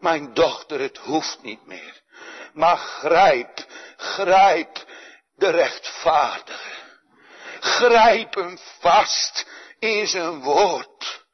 [0.00, 2.02] Mijn dochter, het hoeft niet meer.
[2.52, 4.84] Maar grijp, grijp
[5.34, 6.76] de rechtvaardige.
[7.60, 9.46] Grijp hem vast
[9.78, 11.26] in zijn woord.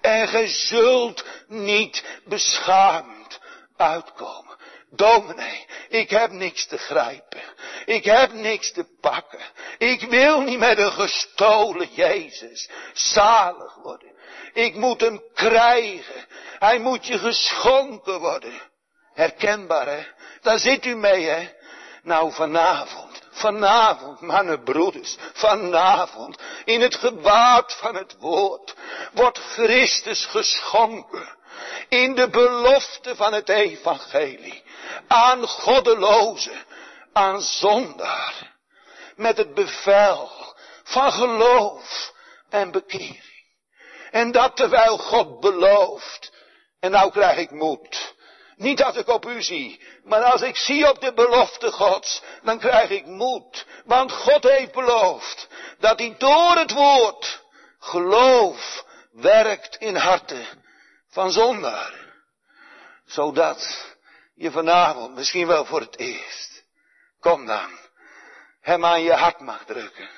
[0.00, 3.40] En ge zult niet beschaamd
[3.76, 4.56] uitkomen.
[4.90, 7.40] Dominee, ik heb niks te grijpen.
[7.84, 9.40] Ik heb niks te pakken.
[9.78, 14.12] Ik wil niet met een gestolen Jezus zalig worden.
[14.52, 16.26] Ik moet hem krijgen.
[16.58, 18.60] Hij moet je geschonken worden.
[19.12, 20.06] Herkenbaar, hè?
[20.40, 21.48] Daar zit u mee, hè?
[22.02, 23.09] Nou, vanavond,
[23.40, 28.74] vanavond, mannen broeders, vanavond, in het gewaad van het woord,
[29.12, 31.38] wordt Christus geschonken.
[31.88, 34.62] In de belofte van het evangelie.
[35.08, 36.64] Aan goddelozen,
[37.12, 38.58] aan zondaar.
[39.16, 40.30] Met het bevel
[40.82, 42.12] van geloof
[42.50, 43.28] en bekering.
[44.10, 46.32] En dat terwijl God belooft.
[46.80, 48.14] En nou krijg ik moed.
[48.60, 52.58] Niet dat ik op u zie, maar als ik zie op de belofte Gods, dan
[52.58, 53.66] krijg ik moed.
[53.84, 55.48] Want God heeft beloofd
[55.78, 57.42] dat hij door het woord
[57.78, 60.46] geloof werkt in harten
[61.08, 61.94] van zondaar.
[63.04, 63.94] Zodat
[64.34, 66.64] je vanavond misschien wel voor het eerst,
[67.20, 67.78] kom dan,
[68.60, 70.10] hem aan je hart mag drukken.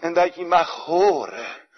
[0.00, 1.68] En dat je mag horen.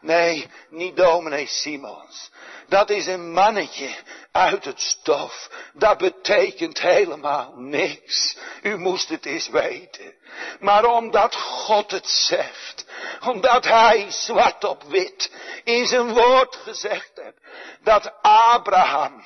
[0.00, 2.30] Nee, niet dominee Simons.
[2.70, 3.94] Dat is een mannetje
[4.32, 5.50] uit het stof.
[5.72, 8.36] Dat betekent helemaal niks.
[8.62, 10.14] U moest het eens weten.
[10.60, 12.84] Maar omdat God het zegt.
[13.20, 15.30] Omdat hij zwart op wit
[15.64, 17.38] in zijn woord gezegd heeft.
[17.82, 19.24] Dat Abraham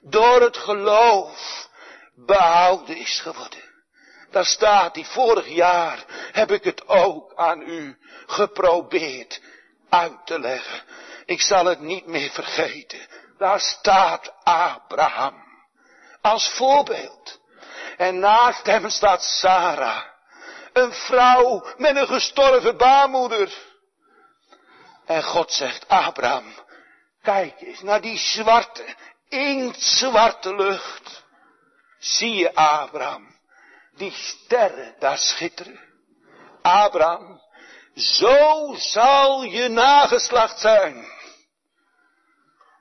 [0.00, 1.68] door het geloof
[2.14, 3.70] behouden is geworden.
[4.30, 9.40] Daar staat die vorig jaar heb ik het ook aan u geprobeerd
[9.88, 10.82] uit te leggen.
[11.24, 13.00] Ik zal het niet meer vergeten.
[13.38, 15.42] Daar staat Abraham
[16.20, 17.40] als voorbeeld.
[17.96, 20.04] En naast hem staat Sarah.
[20.72, 23.54] Een vrouw met een gestorven baarmoeder.
[25.06, 26.54] En God zegt, Abraham,
[27.22, 28.84] kijk eens naar die zwarte,
[29.28, 31.24] inktzwarte lucht.
[31.98, 33.36] Zie je, Abraham,
[33.94, 35.80] die sterren daar schitteren.
[36.62, 37.41] Abraham,
[37.94, 41.06] zo zal je nageslacht zijn.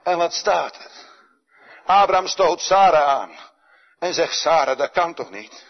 [0.03, 0.91] En wat staat er?
[1.85, 3.31] Abraham stoot Sarah aan
[3.99, 5.65] en zegt, Sarah, dat kan toch niet?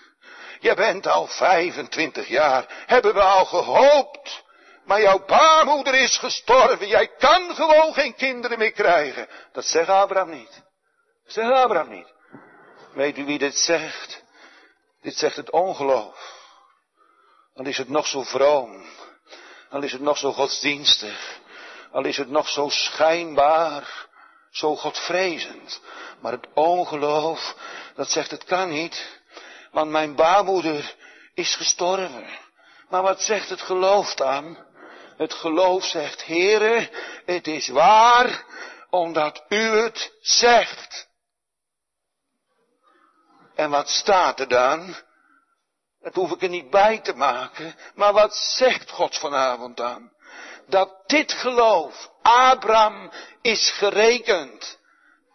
[0.60, 4.44] Je bent al 25 jaar, hebben we al gehoopt.
[4.86, 9.28] Maar jouw baarmoeder is gestorven, jij kan gewoon geen kinderen meer krijgen.
[9.52, 10.64] Dat zegt Abraham niet.
[11.24, 12.14] Dat zegt Abraham niet.
[12.94, 14.24] Weet u wie dit zegt?
[15.02, 16.40] Dit zegt het ongeloof.
[17.54, 18.86] Dan is het nog zo vroom.
[19.72, 21.40] Dan is het nog zo godsdienstig.
[21.92, 24.08] Al is het nog zo schijnbaar,
[24.52, 25.82] zo godvrezend.
[26.22, 27.56] Maar het ongeloof,
[27.96, 29.20] dat zegt het kan niet.
[29.72, 30.96] Want mijn baarmoeder
[31.34, 32.28] is gestorven.
[32.90, 34.58] Maar wat zegt het geloof dan?
[35.18, 36.90] Het geloof zegt, Heere,
[37.26, 38.46] het is waar,
[38.90, 41.08] omdat u het zegt.
[43.56, 44.96] En wat staat er dan?
[46.02, 47.76] Dat hoef ik er niet bij te maken.
[47.96, 50.12] Maar wat zegt God vanavond dan?
[50.68, 54.80] Dat dit geloof, Abraham, is gerekend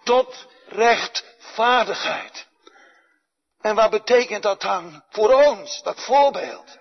[0.04, 2.46] tot rechtvaardigheid.
[3.60, 6.78] En wat betekent dat dan voor ons, dat voorbeeld?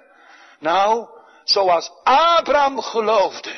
[0.59, 1.07] Nou,
[1.43, 3.53] zoals Abraham geloofde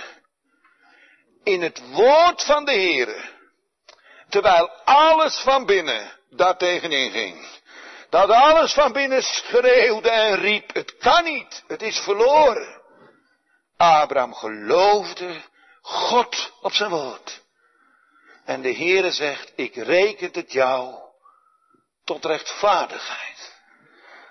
[1.43, 3.29] in het woord van de Heere,
[4.29, 7.45] terwijl alles van binnen daartegenin ging.
[8.09, 12.81] Dat alles van binnen schreeuwde en riep, het kan niet, het is verloren.
[13.77, 15.41] Abraham geloofde
[15.81, 17.41] God op zijn woord.
[18.45, 20.95] En de Heere zegt, ik reken het jou
[22.03, 23.55] tot rechtvaardigheid.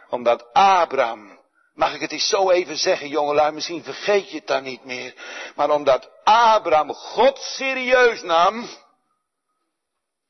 [0.09, 1.41] Omdat Abraham,
[1.75, 5.15] mag ik het eens zo even zeggen, jongelui, misschien vergeet je het dan niet meer.
[5.55, 8.69] Maar omdat Abraham God serieus nam,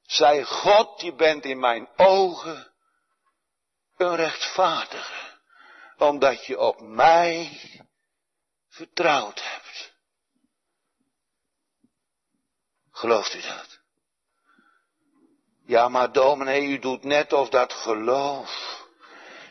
[0.06, 2.74] zei God, je bent in mijn ogen
[3.96, 5.38] een rechtvaardige,
[5.98, 7.60] omdat je op mij
[8.68, 9.94] vertrouwd hebt.
[12.90, 13.78] Gelooft u dat?
[15.66, 18.76] Ja, maar dominee, u doet net of dat geloof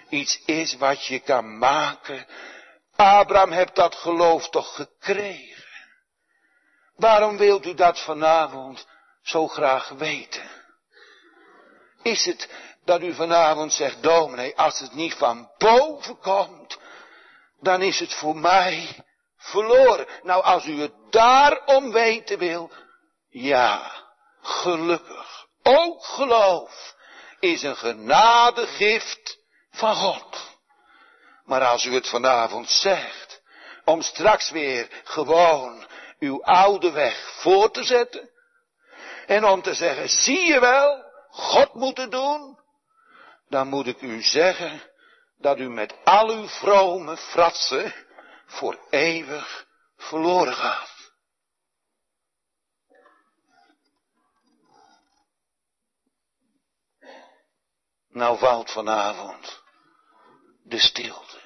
[0.10, 2.28] iets is wat je kan maken.
[2.96, 5.64] Abraham heeft dat geloof toch gekregen.
[6.96, 8.88] Waarom wilt u dat vanavond
[9.22, 10.50] zo graag weten?
[12.02, 12.50] Is het
[12.86, 16.78] dat u vanavond zegt, dominee, als het niet van boven komt,
[17.60, 19.04] dan is het voor mij
[19.38, 20.08] verloren.
[20.22, 22.72] Nou, als u het daarom weten wil,
[23.30, 23.92] ja,
[24.42, 25.46] gelukkig.
[25.64, 26.96] Ook geloof
[27.40, 29.38] is een genadegift
[29.72, 30.54] van God.
[31.44, 33.42] Maar als u het vanavond zegt,
[33.86, 35.86] om straks weer gewoon
[36.20, 38.30] uw oude weg voor te zetten,
[39.26, 42.60] en om te zeggen, zie je wel, God moet het doen,
[43.48, 44.92] dan moet ik u zeggen
[45.38, 47.94] dat u met al uw vrome fratsen
[48.46, 49.68] voor eeuwig
[49.98, 50.94] verloren gaat.
[58.10, 59.64] Nou valt vanavond
[60.64, 61.40] de stilte.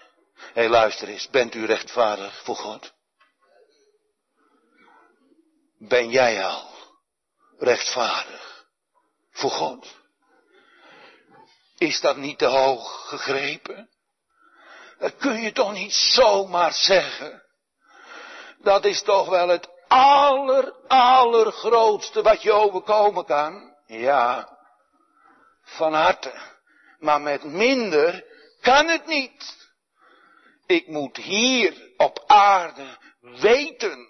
[0.53, 2.93] Hé, luister eens, bent u rechtvaardig voor God?
[5.77, 6.73] Ben jij al
[7.57, 8.67] rechtvaardig
[9.31, 9.98] voor God?
[11.79, 13.89] Is dat niet te hoog gegrepen?
[14.97, 17.43] Dat kun je toch niet zomaar zeggen.
[18.57, 23.75] Dat is toch wel het aller, allergrootste wat je overkomen kan.
[23.85, 24.57] Ja,
[25.63, 26.33] van harte.
[26.97, 28.23] Maar met minder
[28.61, 29.57] kan het niet.
[30.65, 34.07] Ik moet hier op aarde weten.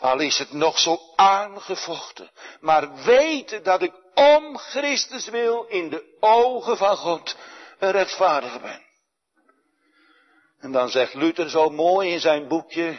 [0.00, 2.30] Al is het nog zo aangevochten.
[2.60, 7.36] Maar weten dat ik om Christus wil in de ogen van God
[7.78, 8.82] een rechtvaardige ben.
[10.60, 12.98] En dan zegt Luther zo mooi in zijn boekje,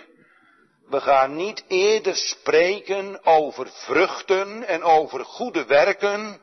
[0.88, 6.41] we gaan niet eerder spreken over vruchten en over goede werken,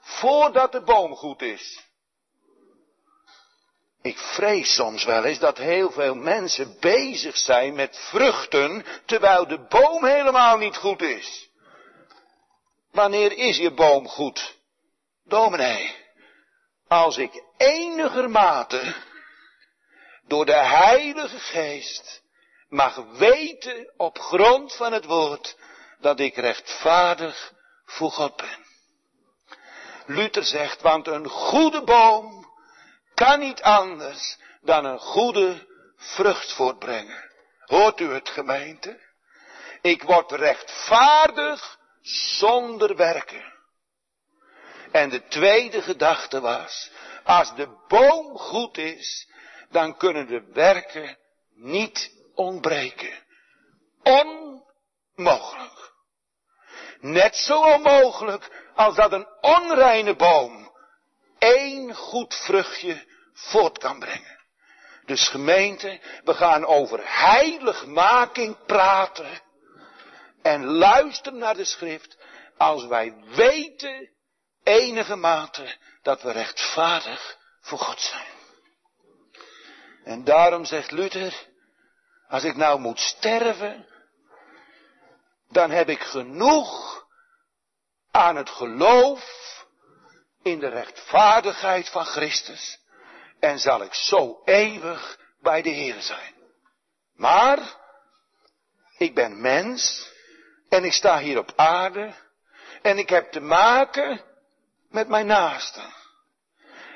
[0.00, 1.88] voordat de boom goed is.
[4.02, 9.66] Ik vrees soms wel eens dat heel veel mensen bezig zijn met vruchten, terwijl de
[9.68, 11.49] boom helemaal niet goed is.
[12.90, 14.58] Wanneer is je boom goed?
[15.24, 15.96] Dominee,
[16.88, 18.94] als ik enigermate
[20.26, 22.22] door de Heilige Geest
[22.68, 25.56] mag weten op grond van het woord
[26.00, 27.52] dat ik rechtvaardig
[27.84, 28.66] voor God ben.
[30.06, 32.46] Luther zegt, want een goede boom
[33.14, 35.66] kan niet anders dan een goede
[35.96, 37.30] vrucht voortbrengen.
[37.64, 39.00] Hoort u het gemeente?
[39.80, 41.78] Ik word rechtvaardig
[42.10, 43.52] zonder werken.
[44.92, 46.90] En de tweede gedachte was,
[47.24, 49.28] als de boom goed is,
[49.70, 51.18] dan kunnen de werken
[51.54, 53.18] niet ontbreken.
[54.02, 55.92] Onmogelijk.
[57.00, 60.70] Net zo onmogelijk als dat een onreine boom
[61.38, 64.38] één goed vruchtje voort kan brengen.
[65.04, 69.40] Dus gemeente, we gaan over heiligmaking praten.
[70.42, 72.16] En luister naar de schrift
[72.56, 74.10] als wij weten
[74.62, 78.38] enige mate dat we rechtvaardig voor God zijn.
[80.04, 81.46] En daarom zegt Luther,
[82.28, 83.86] als ik nou moet sterven,
[85.48, 87.04] dan heb ik genoeg
[88.10, 89.48] aan het geloof
[90.42, 92.78] in de rechtvaardigheid van Christus
[93.40, 96.34] en zal ik zo eeuwig bij de Heer zijn.
[97.14, 97.58] Maar,
[98.98, 100.08] ik ben mens
[100.70, 102.14] en ik sta hier op aarde
[102.82, 104.20] en ik heb te maken
[104.88, 105.94] met mijn naasten.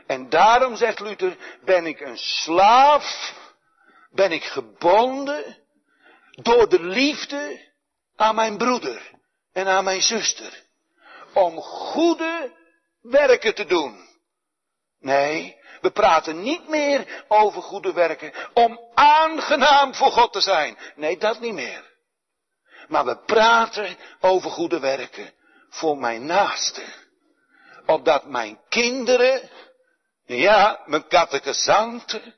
[0.07, 3.35] En daarom, zegt Luther, ben ik een slaaf,
[4.11, 5.59] ben ik gebonden
[6.31, 7.73] door de liefde
[8.17, 9.11] aan mijn broeder
[9.53, 10.63] en aan mijn zuster.
[11.33, 12.53] Om goede
[13.01, 14.09] werken te doen.
[15.01, 20.79] Nee, we praten niet meer over goede werken om aangenaam voor God te zijn.
[20.95, 21.94] Nee, dat niet meer.
[22.89, 25.33] Maar we praten over goede werken
[25.69, 26.85] voor mijn naaste.
[27.87, 29.51] Opdat mijn kinderen,
[30.25, 32.35] ja, mijn kattekazanten,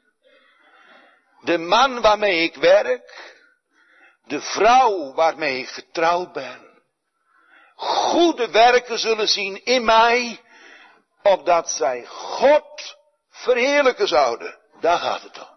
[1.41, 3.35] de man waarmee ik werk,
[4.25, 6.67] de vrouw waarmee ik getrouwd ben,
[7.75, 10.41] goede werken zullen zien in mij
[11.23, 12.97] opdat zij God
[13.31, 14.59] verheerlijken zouden.
[14.81, 15.57] Daar gaat het om.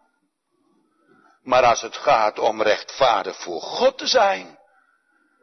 [1.42, 4.59] Maar als het gaat om rechtvaardig voor God te zijn,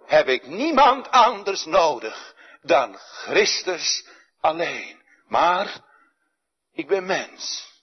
[0.07, 4.07] heb ik niemand anders nodig dan Christus
[4.41, 5.03] alleen.
[5.29, 5.81] Maar
[6.73, 7.75] ik ben mens.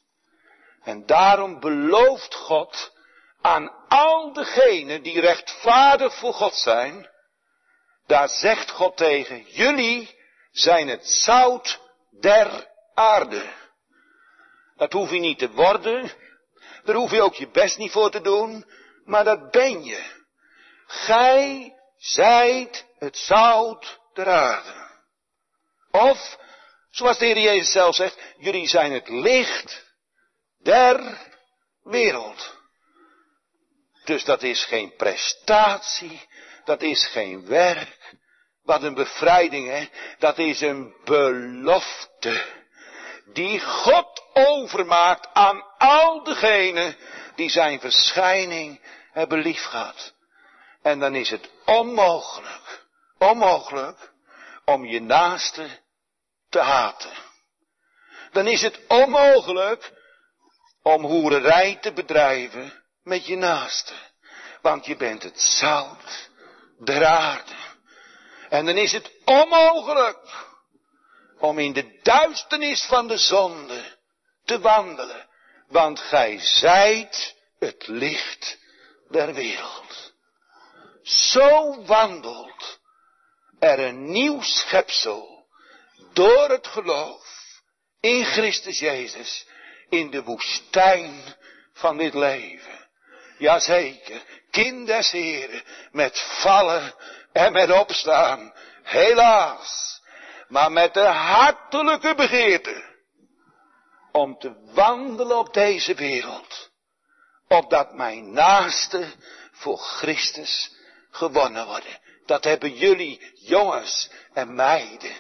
[0.83, 2.91] En daarom belooft God
[3.41, 7.09] aan al degenen die rechtvaardig voor God zijn,
[8.05, 10.15] daar zegt God tegen, jullie
[10.51, 11.79] zijn het zout
[12.19, 13.45] der aarde.
[14.75, 16.11] Dat hoef je niet te worden.
[16.83, 18.65] Daar hoef je ook je best niet voor te doen.
[19.05, 20.21] Maar dat ben je.
[20.85, 24.91] Gij zijt het zout der aarde.
[25.91, 26.37] Of,
[26.89, 29.85] zoals de Heer Jezus zelf zegt, jullie zijn het licht
[30.59, 31.17] der
[31.83, 32.55] wereld.
[34.03, 36.27] Dus dat is geen prestatie,
[36.65, 38.15] dat is geen werk,
[38.63, 39.87] wat een bevrijding, hè?
[40.19, 42.45] Dat is een belofte.
[43.33, 46.97] Die God overmaakt aan al degenen
[47.35, 48.81] die zijn verschijning
[49.11, 50.12] hebben liefgehad.
[50.83, 52.85] En dan is het onmogelijk,
[53.17, 54.11] onmogelijk
[54.65, 55.79] om je naaste
[56.49, 57.13] te haten.
[58.31, 59.91] Dan is het onmogelijk
[60.81, 63.93] om hoererij te bedrijven met je naaste.
[64.61, 66.29] Want je bent het zout
[66.79, 67.55] der aarde.
[68.49, 70.51] En dan is het onmogelijk
[71.39, 73.97] om in de duisternis van de zonde
[74.45, 75.27] te wandelen.
[75.67, 78.57] Want gij zijt het licht
[79.09, 80.12] der wereld.
[81.03, 82.79] Zo wandelt
[83.59, 85.47] er een nieuw schepsel
[86.13, 87.61] door het geloof
[87.99, 89.47] in Christus Jezus
[89.89, 91.35] in de woestijn
[91.73, 92.87] van dit leven.
[93.37, 96.95] Jazeker, kind des Heren, met vallen
[97.31, 98.53] en met opstaan.
[98.83, 100.01] Helaas.
[100.47, 102.91] Maar met de hartelijke begeerte.
[104.11, 106.71] Om te wandelen op deze wereld.
[107.47, 109.13] Opdat mijn naaste
[109.51, 110.71] voor Christus
[111.13, 111.99] gewonnen worden.
[112.25, 115.11] Dat hebben jullie jongens en meiden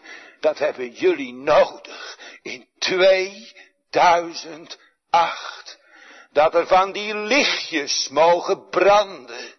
[0.43, 5.79] dat hebben jullie nodig in 2008.
[6.31, 9.53] Dat er van die lichtjes mogen branden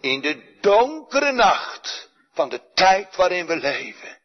[0.00, 4.18] in de donkere nacht van de tijd waarin we leven.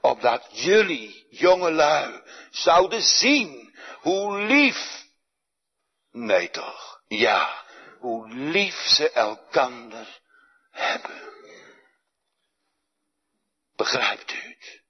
[0.00, 5.04] Opdat jullie, jongelui, zouden zien hoe lief,
[6.12, 7.64] nee toch, ja,
[7.98, 10.20] hoe lief ze elkander
[10.76, 11.32] hebben.
[13.76, 14.82] Begrijpt u het?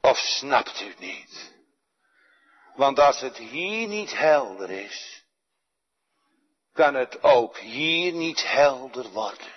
[0.00, 1.56] Of snapt u het niet?
[2.74, 5.24] Want als het hier niet helder is,
[6.72, 9.56] kan het ook hier niet helder worden.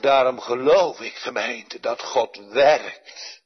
[0.00, 3.42] Daarom geloof ik, gemeente, dat God werkt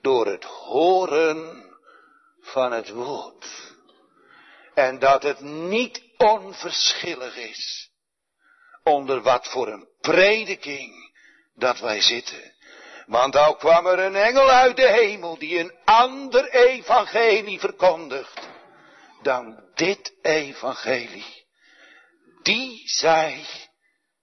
[0.00, 1.70] door het horen
[2.40, 3.74] van het woord.
[4.74, 7.90] En dat het niet onverschillig is
[8.82, 11.14] onder wat voor een prediking
[11.54, 12.54] dat wij zitten.
[13.06, 18.48] Want al kwam er een engel uit de hemel die een ander evangelie verkondigt
[19.22, 21.46] dan dit evangelie.
[22.42, 23.46] Die zij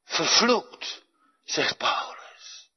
[0.05, 1.01] vervloekt,
[1.43, 2.69] zegt Paulus.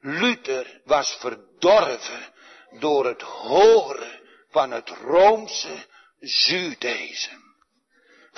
[0.00, 2.32] Luther was verdorven
[2.78, 4.20] door het horen
[4.50, 5.86] van het Roomse
[6.18, 7.49] Judaïsme.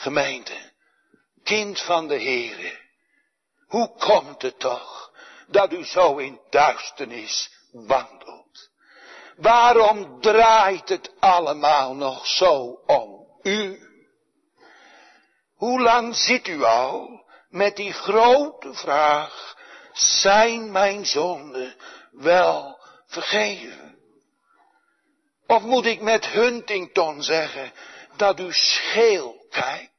[0.03, 0.73] Gemeente,
[1.45, 2.79] kind van de Heere,
[3.67, 5.13] hoe komt het toch
[5.47, 8.71] dat u zo in duisternis wandelt?
[9.37, 13.79] Waarom draait het allemaal nog zo om u?
[15.55, 19.57] Hoe lang zit u al met die grote vraag,
[19.93, 21.77] zijn mijn zonden
[22.11, 23.99] wel vergeven?
[25.47, 27.73] Of moet ik met Huntington zeggen
[28.17, 29.92] dat u scheel kijkt?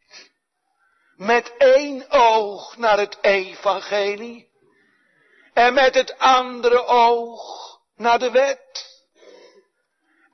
[1.24, 4.52] Met één oog naar het evangelie
[5.54, 7.42] en met het andere oog
[7.96, 9.02] naar de wet.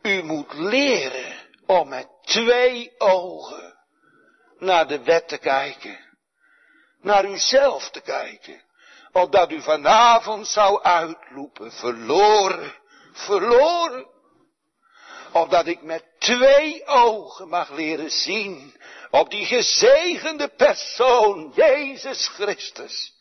[0.01, 1.35] U moet leren
[1.65, 3.77] om met twee ogen
[4.57, 5.99] naar de wet te kijken.
[7.01, 8.63] Naar uzelf te kijken.
[9.11, 11.71] Opdat u vanavond zou uitlopen.
[11.71, 12.75] Verloren.
[13.11, 14.07] Verloren.
[15.31, 18.73] Opdat ik met twee ogen mag leren zien.
[19.11, 21.51] Op die gezegende persoon.
[21.55, 23.13] Jezus Christus.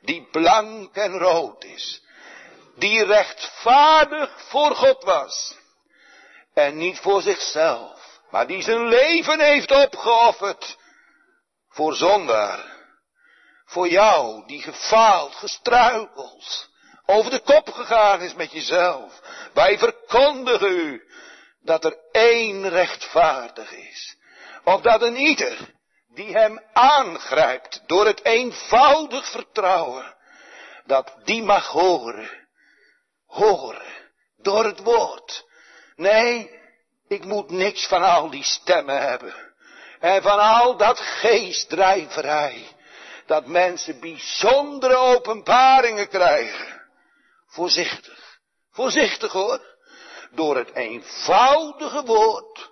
[0.00, 2.02] Die blank en rood is.
[2.76, 5.60] Die rechtvaardig voor God was
[6.54, 10.76] en niet voor zichzelf, maar die zijn leven heeft opgeofferd
[11.68, 12.80] voor zondaar.
[13.64, 16.68] Voor jou die gefaald, gestruikeld,
[17.06, 19.20] over de kop gegaan is met jezelf.
[19.52, 21.02] Wij verkondigen u
[21.62, 24.16] dat er één rechtvaardig is.
[24.64, 25.74] Of dat een ieder
[26.08, 30.16] die hem aangrijpt door het eenvoudig vertrouwen,
[30.84, 32.48] dat die mag horen,
[33.26, 33.82] horen
[34.36, 35.50] door het woord
[35.96, 36.60] Nee,
[37.08, 39.34] ik moet niks van al die stemmen hebben.
[40.00, 42.68] En van al dat geestdrijverij.
[43.26, 46.82] Dat mensen bijzondere openbaringen krijgen.
[47.46, 48.38] Voorzichtig.
[48.70, 49.60] Voorzichtig hoor.
[50.30, 52.71] Door het eenvoudige woord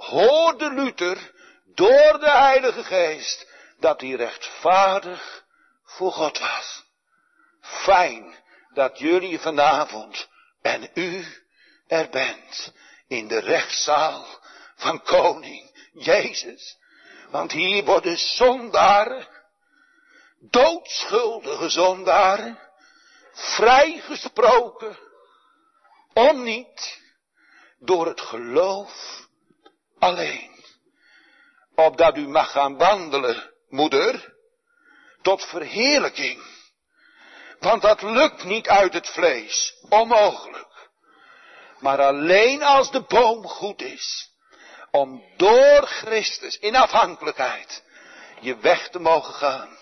[0.00, 1.32] hoorde Luther
[1.74, 3.46] door de Heilige Geest
[3.78, 5.44] dat hij rechtvaardig
[5.84, 6.84] voor God was.
[7.60, 8.34] Fijn
[8.74, 10.28] dat jullie vanavond
[10.62, 11.26] en u
[11.86, 12.72] er bent
[13.08, 14.26] in de rechtszaal
[14.76, 16.78] van koning Jezus.
[17.30, 19.28] Want hier worden zondaren,
[20.38, 22.58] doodschuldige zondaren,
[23.32, 24.98] vrijgesproken,
[26.12, 27.00] om niet
[27.78, 29.28] door het geloof
[30.00, 30.50] alleen.
[31.74, 34.34] Opdat u mag gaan wandelen, moeder,
[35.22, 36.42] tot verheerlijking.
[37.58, 40.88] Want dat lukt niet uit het vlees, onmogelijk.
[41.78, 44.28] Maar alleen als de boom goed is.
[44.90, 47.82] Om door Christus in afhankelijkheid
[48.40, 49.78] je weg te mogen gaan.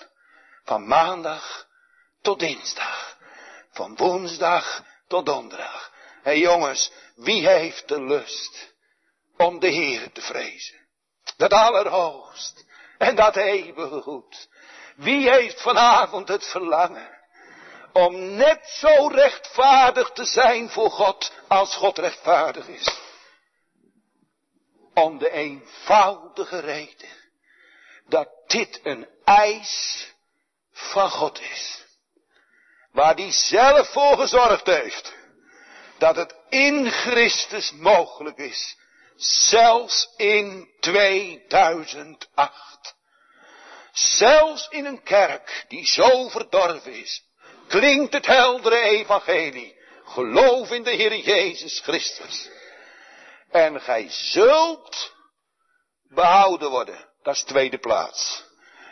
[0.65, 1.67] Van maandag
[2.23, 3.17] tot dinsdag.
[3.73, 5.93] Van woensdag tot donderdag.
[6.23, 8.77] Hé hey jongens, wie heeft de lust
[9.39, 10.87] om de Heer te vrezen?
[11.37, 12.65] Dat allerhoogst
[12.99, 14.49] en dat eeuwige goed.
[14.97, 17.19] Wie heeft vanavond het verlangen
[17.93, 23.01] om net zo rechtvaardig te zijn voor God als God rechtvaardig is.
[24.95, 27.09] Om de eenvoudige reden
[28.07, 30.07] dat dit een eis
[30.73, 31.85] van God is.
[32.93, 35.15] Waar hij zelf voor gezorgd heeft.
[35.99, 38.77] Dat het in Christus mogelijk is.
[39.21, 42.97] Zelfs in 2008.
[43.93, 47.27] Zelfs in een kerk die zo verdorven is
[47.69, 49.77] klinkt het heldere evangelie.
[50.05, 52.49] Geloof in de Heer Jezus Christus.
[53.51, 55.13] En gij zult
[56.09, 57.09] behouden worden.
[57.23, 58.45] Dat is tweede plaats.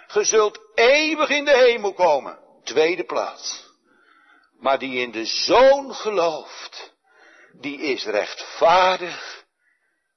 [0.06, 2.38] Ge zult eeuwig in de hemel komen.
[2.64, 3.64] Tweede plaats.
[4.58, 6.92] Maar die in de Zoon gelooft,
[7.60, 9.35] die is rechtvaardig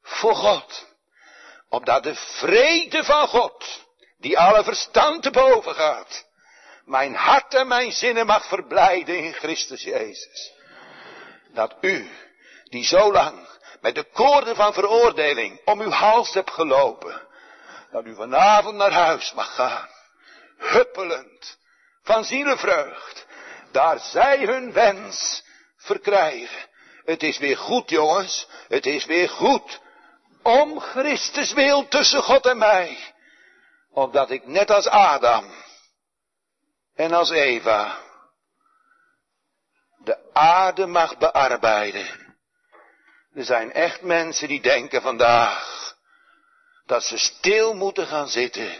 [0.10, 0.88] voor God.
[1.70, 3.86] Opdat de vrede van God,
[4.18, 6.26] die alle verstand te boven gaat,
[6.86, 10.54] mijn hart en mijn zinnen mag verblijden in Christus Jezus.
[11.54, 12.10] Dat u,
[12.64, 13.48] die zo lang
[13.82, 17.28] met de koorden van veroordeling om uw hals hebt gelopen,
[17.92, 19.90] dat u vanavond naar huis mag gaan,
[20.58, 21.58] huppelend
[22.04, 23.26] van zielenvreugd,
[23.72, 25.44] daar zij hun wens
[25.78, 26.68] verkrijgen.
[27.06, 29.80] Het is weer goed, jongens, het is weer goed,
[30.42, 33.14] om Christus wil tussen God en mij,
[33.92, 35.52] omdat ik net als Adam
[36.96, 37.98] en als Eva
[40.04, 42.38] de aarde mag bearbeiden.
[43.34, 45.96] Er zijn echt mensen die denken vandaag
[46.86, 48.78] dat ze stil moeten gaan zitten,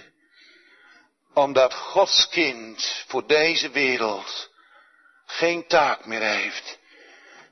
[1.34, 4.50] omdat Gods kind voor deze wereld
[5.26, 6.79] geen taak meer heeft.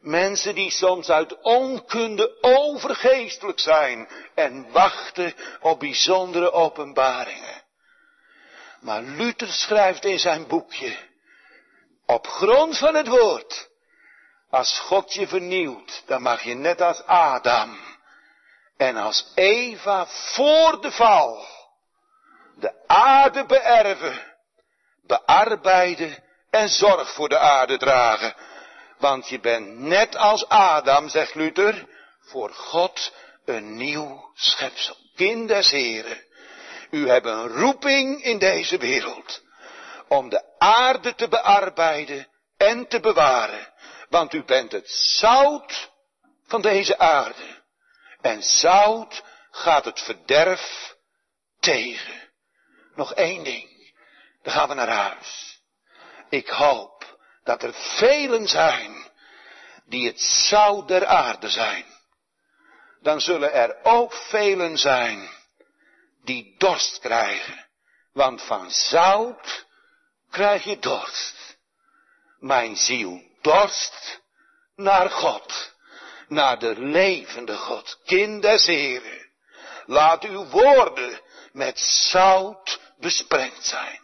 [0.08, 7.64] Mensen die soms uit onkunde overgeestelijk zijn en wachten op bijzondere openbaringen.
[8.80, 10.98] Maar Luther schrijft in zijn boekje,
[12.06, 13.70] op grond van het woord,
[14.50, 17.78] als God je vernieuwt, dan mag je net als Adam
[18.78, 21.46] en als Eva voor de val
[22.56, 24.36] de aarde beërven,
[25.04, 28.36] bearbeiden en zorg voor de aarde dragen.
[28.98, 31.88] Want je bent net als Adam, zegt Luther,
[32.22, 33.14] voor God
[33.46, 34.96] een nieuw schepsel.
[35.16, 36.24] Kind des Heren,
[36.92, 39.42] u hebt een roeping in deze wereld
[40.08, 42.28] om de aarde te bearbeiden
[42.58, 43.74] en te bewaren.
[44.10, 45.92] Want u bent het zout
[46.48, 47.64] van deze aarde.
[48.22, 50.96] En zout gaat het verderf
[51.60, 52.30] tegen.
[52.96, 53.94] Nog één ding.
[54.42, 55.62] Dan gaan we naar huis.
[56.30, 56.97] Ik hoop
[57.48, 59.12] dat er velen zijn
[59.86, 61.86] die het zout der aarde zijn.
[63.02, 65.30] Dan zullen er ook velen zijn
[66.24, 67.66] die dorst krijgen.
[68.14, 69.66] Want van zout
[70.30, 71.58] krijg je dorst.
[72.40, 74.22] Mijn ziel dorst
[74.76, 75.74] naar God,
[76.28, 79.32] naar de levende God, kind des Heren.
[79.86, 81.22] Laat uw woorden
[81.52, 84.00] met zout besprengd zijn.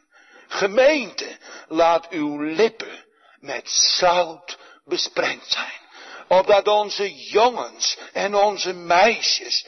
[0.47, 1.37] Gemeente,
[1.67, 3.03] laat uw lippen
[3.43, 5.81] met zout besprengd zijn.
[6.27, 9.67] Opdat onze jongens en onze meisjes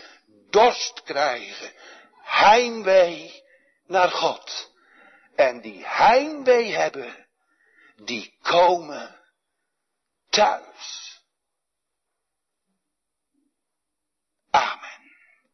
[0.49, 1.71] dorst krijgen.
[2.23, 3.43] Heimwee
[3.87, 4.71] naar God.
[5.35, 7.27] En die heimwee hebben,
[7.95, 9.19] die komen
[10.29, 11.19] thuis.
[14.49, 14.94] Amen.